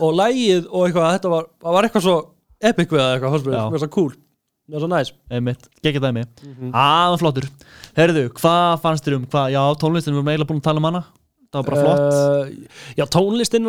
[0.00, 2.16] og, lægið og eitthvað þetta var, það var eitthvað svo
[2.62, 3.62] epic við það eitthvað, fannst mér, Já.
[3.64, 6.52] mér var svo cool mér var svo næs einmitt, geggja dæmi Mhm.
[6.52, 7.18] mm -hmm.
[7.18, 7.48] flottur,
[7.96, 10.84] heyrðu, hvað fannst þér um hvað, já, tónlistin, við erum eiginlega búin að tala um
[10.90, 11.04] hana
[11.52, 12.44] það var bara flott uh,
[12.96, 13.66] já, tónlistin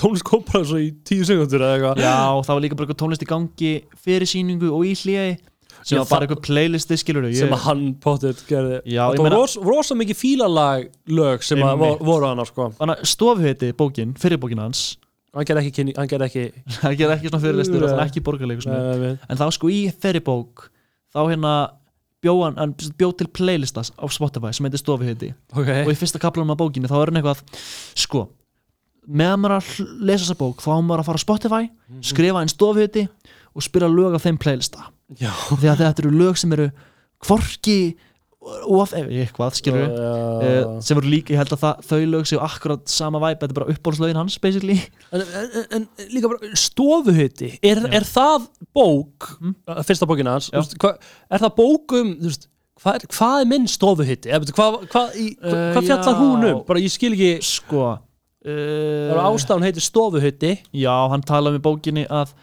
[0.00, 2.16] tónlist kom bara svo í tíu sekundur eða eitthvað Já,
[2.46, 5.36] það var líka bara tónlist í gangi fyrir síningu og í hljegi
[5.82, 8.82] sem var bara eitthvað playlisti skilur sem að hann potið gerði.
[8.84, 12.70] Já, ég það var ros, rosa mikið fílalag lög sem að voru hann sko.
[12.78, 14.86] Þannig stofheiti bókin, fyrir bókin hans
[15.36, 16.44] hann gerði ekki, hann gerði ekki
[17.16, 20.68] ekki svona fyrirlistur og er ekki borgarleikus uh, en þá sko í þeirri bók
[21.12, 21.52] þá hérna
[22.24, 26.20] bjó hann, hann bjó til playlistas á Spotify sem heitir stofheiti og ok í fyrsta
[26.22, 27.42] kaplanum af bókinni þá er hann eitthvað
[27.98, 28.26] sko,
[29.06, 31.62] meðan maður að lesa þessa bók þá á maður að fara á Spotify
[32.12, 33.06] skrifa einn stofheiti
[33.56, 35.32] og spila lög af þeim playlista já.
[35.52, 36.70] Því að þetta eru lög sem eru
[37.26, 37.78] hvorki
[38.46, 42.90] of, eitthvað, skilur uh, sem eru líka, ég held að það, þau lög séu akkurat
[42.90, 44.76] sama væp, þetta er bara uppbólslögin hans basically,
[45.10, 48.46] en, en, en líka bara stofuhutti er, er það
[48.76, 52.48] bók uh, fyrsta bókina hans er það bók um veist,
[52.82, 56.58] hvað, er, hvað er minn stofuhutti hvað, hvað, hvað, Eh, fjallar hún um?
[56.68, 62.06] Bara ég skil ekki sko uh, ástafan heitir stofuhutti já, hann talaði um í bókinni
[62.06, 62.36] að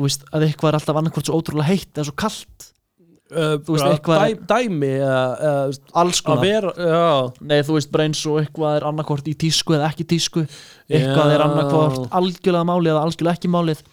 [0.00, 2.66] þú veist, að eitthvað er alltaf annarkvort svo ótrúlega heitt eða svo kalt,
[3.30, 7.32] uh, Þú veist, eitthvað er- dæ, dæmi þú veist, alls konar.
[7.44, 10.46] nei, þú veist, bara eins og eitthvað er annarkvort í tísku eða ekki tísku.
[10.90, 11.34] Eitthvað Já.
[11.36, 13.84] er annarkvort algjörlega málið eða algjörlega ekki málið.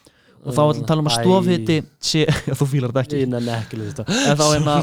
[0.48, 1.20] Og þá að tala um að Æ.
[1.22, 2.24] stofhiti sé,
[2.58, 3.22] þú fílar þetta ekki.
[3.26, 4.14] Ég nenni ekki lítið.
[4.32, 4.78] En þá hérna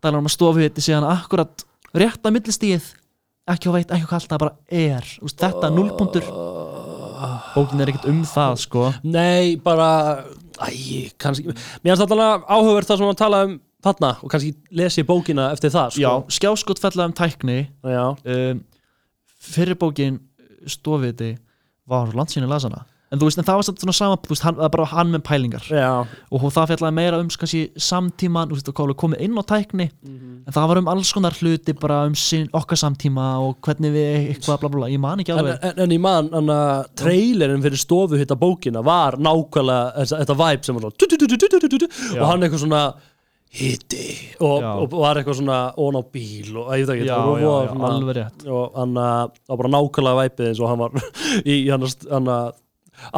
[0.00, 2.86] tala um að stofhiti sé hann akkurat rétt að millistíð
[3.50, 5.04] ekki á veit, ekki á kalt, það bara er.
[5.20, 6.30] Veist, þetta er nullpuntur
[7.54, 8.84] bókin er ekkert um það sko.
[9.04, 10.24] Nei, bara
[10.60, 15.04] Æ, kannski Mér finnst alltaf áhugavert það sem hann tala um þarna og kannski lesi
[15.08, 16.02] bókina eftir það sko.
[16.02, 17.58] já, skjáskot fellaði um tækni.
[17.84, 18.64] Um,
[19.40, 20.18] fyrir bókin
[20.68, 21.34] stofiti
[21.88, 24.56] var landsýni lasana en þú veist, en það var samt svona saman þú veist, hann,
[24.58, 25.66] það var bara hann með pælingar.
[25.66, 25.90] Já.
[26.30, 29.88] og það fjallaði meira um kannski, samtíman, þú veist, það komið inn á tækni.
[29.90, 30.36] Mm -hmm.
[30.46, 34.08] en það var um alls konar hluti bara um sin, okkar samtíma og hvernig við
[34.30, 35.58] eitthvað, bla bla bla, ég man ekki alveg.
[35.62, 40.06] En, en, en ég man, þannig að uh, trailerin fyrir stofu hitta bókina var nákvæmlega
[40.06, 42.94] þetta vibe sem var svona og hann eitthvað svona
[43.50, 44.06] hitti
[44.38, 48.44] og, og var eitthvað svona ón á bíl og ég veit ekki alveg rétt.
[48.46, 50.92] og hann uh, var bara nákvæmlega væpið eins og hann var
[51.52, 52.52] í hann að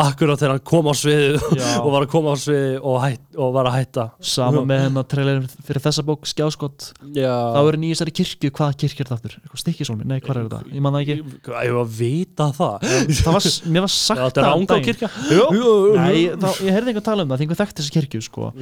[0.02, 1.68] akkurat þegar hann kom á sviði Já.
[1.82, 5.06] og var að koma á sviði og, hætt, og var að hætta sama með hennar
[5.10, 7.32] trailerin fyrir þessa bók skjáskot Já.
[7.32, 9.36] þá er hann í þessari kirkju, hvaða kirkju er það aftur?
[9.62, 10.60] stikkisólmi, nei, hvað er þetta?
[10.76, 12.86] ég man það ekki Ég var að vita það
[13.22, 14.86] það var, mér var sagt er það ánga daginn.
[14.90, 15.72] kirkja Jú.
[15.98, 18.52] Nei, þá, ég heyrði einhvern tala um það, því einhver þekkti þessa kirkju sko,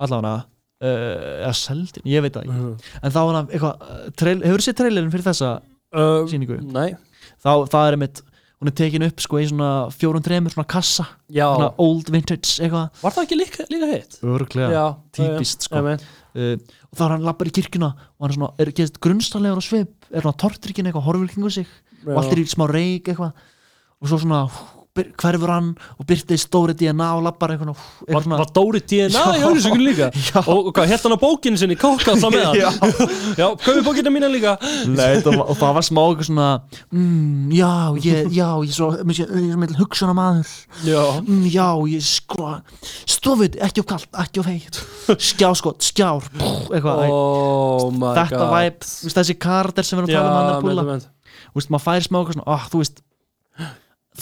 [0.00, 2.72] allavega uh, eða seldin, ég veit það ekki Mhm.
[3.04, 5.52] en þá var hann eitthvað, uh, trail, hefur þú séð trailerin fyrir þessa
[5.90, 6.54] Uh, sýningu?
[6.70, 6.92] Nei
[7.42, 8.20] þá, það er einmitt,
[8.60, 11.06] hún er tekin upp sko í svona fjórum tremur, svona kassa.
[11.32, 11.46] Já.
[11.48, 12.90] Svona old vintage, eitthvað.
[13.00, 14.18] Var það ekki líka, líka hitt?
[14.20, 14.84] örglega, Já
[15.16, 15.80] típist sko.
[15.80, 16.56] uh,
[16.90, 19.64] og þá er hann lappar í kirkjuna og hann er svona, er gerst grunnstallegur á
[19.64, 21.66] svip er hann tortrykkin eitthvað, horfur kringu sig
[22.06, 23.32] og allt er í smá reik eitthvað.
[24.00, 25.68] Og svo svona hú, hverfur hann
[26.00, 29.44] og byrti stóri DNA og lappar eitthvað, Var, eitthvað var Dóri DNA í Já.
[29.46, 30.08] auðlýsingunni líka?
[30.30, 30.40] Já.
[30.42, 32.58] og, hvað, á bókinu sinni kokka alltaf með hann?
[32.58, 32.70] Já.
[33.38, 34.56] já kaupi bókina mína líka.
[34.90, 36.48] Nei, það og það var smá eitthvað svona
[36.90, 37.70] mm, já,
[38.02, 40.50] ég, já, ég svo ég er svo með hugsauna maður
[40.88, 42.56] já, mm, já, ég sko
[43.14, 44.80] stofið, ekki of kallt, ekki of heitt.
[45.30, 50.18] Skjáskot, skjár pff, eitthvað, æ, oh my þetta væp þessi karakter sem við erum að
[50.18, 51.08] tala um hann er með.
[51.50, 53.00] Þú veist, maður færi smá eitthvað svona, ah, þú veist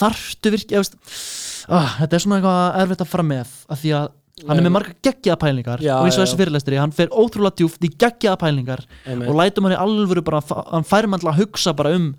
[0.01, 0.97] þarftu virki, ég veist
[1.69, 4.09] ah, þetta er svona eitthvað erfitt að fara með af því að
[4.49, 7.59] hann er með marga geggjaða pælingar Já, og eins og þessi fyrirlestri, hann fer ótrúlega
[7.59, 9.29] djúft í geggjaða pælingar Einmitt.
[9.29, 10.41] og lætum hann í alvöru bara,
[10.71, 12.13] hann færi mann til að hugsa bara um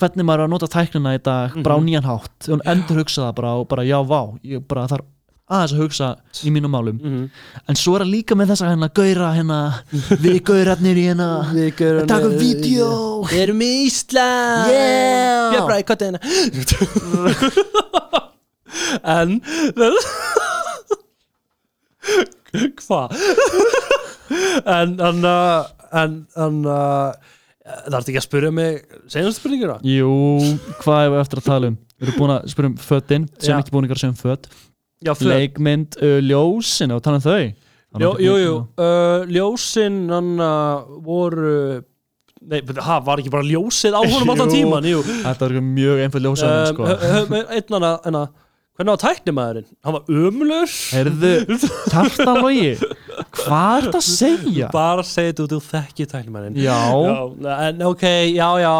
[0.00, 1.86] hvernig maður er að nota tæknina í dag bara á Mhm.
[1.90, 5.04] nýjan hátt, og hann endur hugsa það bara og bara já, vá, ég bara þarf
[5.50, 6.08] aðeins að hugsa
[6.46, 7.24] í mínum málum Mhm.
[7.68, 9.58] en svo er hann líka með þessa hérna gauðra hérna,
[10.24, 12.90] við gauðratnir í hérna Við taka vídeo
[13.30, 15.50] Við erum í Ísland Yeah.
[15.50, 16.20] Björn Bræði, hvað er hérna?
[19.18, 19.40] En
[22.80, 23.12] Hvað?
[24.66, 25.24] En hann
[25.90, 28.80] En hann Það er ekki að spyrja mig
[29.12, 30.10] Senast spurninguna Jú,
[30.82, 31.76] hvað er við eftir að tala um?
[32.00, 33.58] Við erum búin að spyrja um fötin sem Já.
[33.60, 34.48] ekki búin að segja um föt
[35.00, 37.52] Já, Leikmynd, uh, ljósin og tala um þau.
[37.90, 41.54] Það er Jú, jú, uh, Ljósin hann uh, voru
[42.40, 44.46] Nei, ha, var ekki bara ljósið á honum Jú.
[44.52, 45.00] tíman Jú.
[45.02, 46.86] Þetta var mjög einföld ljósa um, sko.
[47.40, 48.22] Einn hana, hana
[48.80, 49.66] Hvernig var tæknimaðurinn?
[49.84, 51.32] Hann var ömlur Heyrðu,
[51.90, 54.70] Kjartan Logi Hvað er þetta að segja?
[54.72, 56.62] Bara segja þetta út úr þekki tæknimaðurinn.
[56.62, 56.78] Já,
[57.66, 58.72] en ok, já, já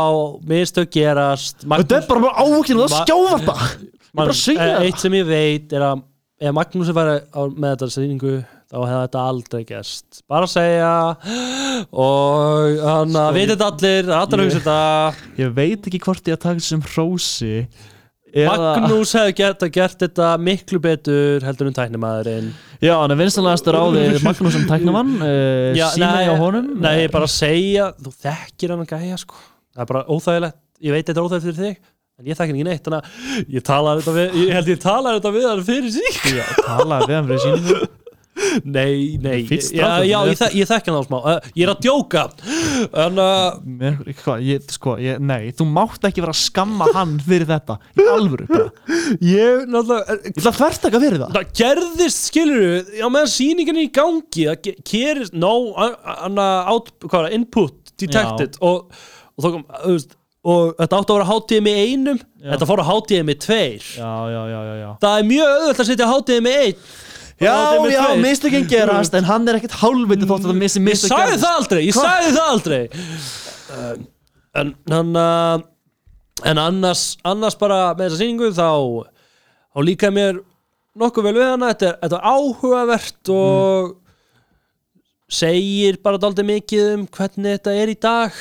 [0.49, 1.66] Mistök gerast.
[1.66, 4.87] Þetta er bara ákynna að skjáfa þetta að það.
[4.87, 6.07] Eitt sem ég veit er að
[6.41, 8.34] ef Magnús væri á, með þetta sýningu
[8.70, 10.20] þá hefði þetta aldrei gerst.
[10.30, 10.91] Bara að segja
[11.91, 15.30] og hann að veit þetta allir Ég- hugsa þetta.
[15.43, 17.55] Ég veit ekki hvort ég að taka þessum hrósi
[18.30, 22.53] Magnús hefði gert, gert þetta miklu betur heldur en tæknimaðurinn.
[22.78, 26.68] Já, hann er vinstanlegastur á því Magnús sem tæknamann uh, Já, Sína nei, á honum.
[26.78, 29.34] Nei, bara segja, þú þekkir hann að gæja sko.
[29.74, 30.61] það er bara óþægilegt.
[30.86, 31.82] Ég veit þetta er óþægilegt fyrir þig
[32.21, 34.83] en ég þekki hann ekki neitt þannig að ég talaði þetta við ég held ég
[34.85, 37.89] talaði þetta við hann fyrir sík Já, talaði við hann fyrir síningu
[38.64, 41.16] Nei, nei, Fínn já, já ég- þek, ég þekki hann á smá.
[41.18, 42.23] Uh, Ég er að djóka.
[43.03, 47.45] En uh, hvað, ég, sko, ég, nei, þú mátt ekki vera að skamma hann fyrir
[47.51, 47.77] þetta.
[48.01, 48.71] Í alvöru bara.
[49.21, 51.37] ég náttúrulega Ég ætla að þverst ekki fyrir það.
[51.37, 56.49] Það gerðist, skilur við Já, meðan sýningin er í gangi Það ge- gerist, no, anna
[56.73, 58.89] out, hvað input detected og,
[59.37, 62.18] og, þá kom, þú veist, og þetta átti að vera HTMI einum.
[62.41, 62.51] Já.
[62.55, 63.86] Þetta fór á HTMI tveir.
[63.99, 64.91] Já, já, já, já, já.
[65.05, 66.74] Það er mjög auðvitað að setja HTMI ein
[67.41, 68.22] Já, HTMI já, tveir.
[68.24, 71.59] mistökinn gerast en hann er ekkert hálfviti þótt að það missi Ég mistök sagði það
[71.61, 72.80] aldrei, ég sagði það aldrei.
[73.70, 73.93] Uh,
[74.61, 75.61] En hann uh,
[76.51, 78.68] En annars annars bara með þessa sýningu þá
[79.70, 80.41] þá líkaði mér
[81.01, 81.68] nokkuð vel við hana.
[81.70, 83.93] Þetta er, þetta er áhugavert og
[85.30, 88.41] segir bara daldið mikið um hvernig þetta er í dag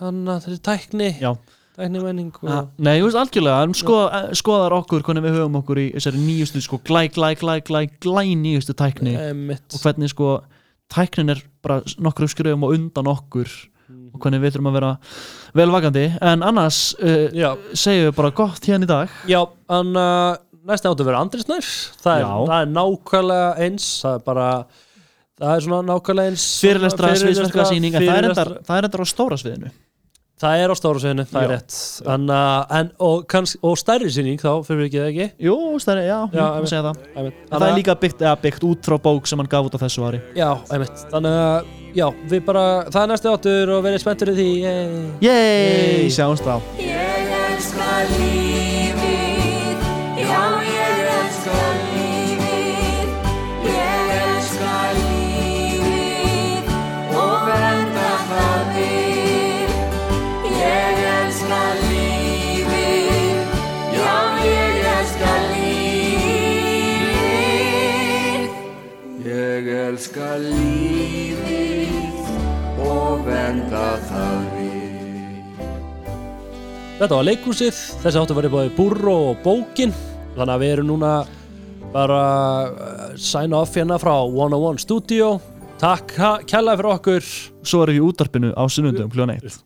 [0.00, 1.30] þetta er tækni Já,
[1.76, 2.72] tækni menning og...
[2.78, 6.64] Nei, þú veist algjörlega, hann skoða, skoðar okkur hvernig við höfum okkur í þessari nýjustu
[6.64, 9.16] sko glæ, glæ, glæ, glæ, glæ nýjustu tækni.
[9.28, 9.66] Einmitt.
[9.72, 10.36] og hvernig sko
[10.92, 13.50] tæknin er bara nokkur skrifum og undan okkur
[13.86, 14.94] og hvernig við þurfum að vera
[15.56, 16.06] velvakandi.
[16.24, 19.20] En annars uh, segjum við bara gott hérna í dag.
[19.30, 19.40] Já
[19.76, 21.68] en uh, næst áttu að vera Andri Snær.
[22.02, 24.48] Það er, það er nákvæmlega eins það er bara
[25.36, 29.38] það er svona nákvæmlega eins fyrirlestra, fyrirlestra, sviðsverka er endar, það er endar á stóra
[29.40, 29.72] sviðinu
[30.36, 31.76] Það er á stóra sviðinu, það er rétt.
[32.12, 35.28] En, uh, en, og, kanns, og stærri sýning þá fyrir við ekki það ekki?
[35.46, 36.98] Jú, er, já, já ég segja það.
[37.14, 37.38] Einmitt.
[37.46, 39.84] En það er líka byggt, ja, byggt út frá bók sem hann gaf út á
[39.86, 40.20] þessu ári.
[40.36, 41.06] Já, einmitt.
[41.14, 44.92] Þannig að, já, við bara Það er næstu áttur og verið spenntur í því yay.
[45.24, 46.60] Yey, sjáumst þá.
[46.84, 50.65] Ég elska lífið, já ég
[69.66, 71.88] Ég elska lífið
[72.86, 75.64] og vernda það við.
[77.00, 77.80] Þetta var leikhúsið.
[78.04, 79.90] Þessi áttur var búið Búrro og Bókin.
[80.36, 81.10] Þannig að við erum núna
[81.96, 82.20] bara
[82.68, 85.32] uh, sign off hérna frá 101 Studio.
[85.82, 87.34] Takk kærlega fyrir okkur.
[87.66, 89.58] Svo erum við í útarpinu á sunnundum kljóðan eitt.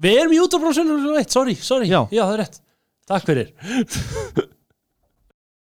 [0.00, 1.92] Við erum í útafrásunum, sorry, sorry.
[1.92, 2.00] Já.
[2.08, 2.60] Já, það er rétt.
[3.12, 3.52] Takk fyrir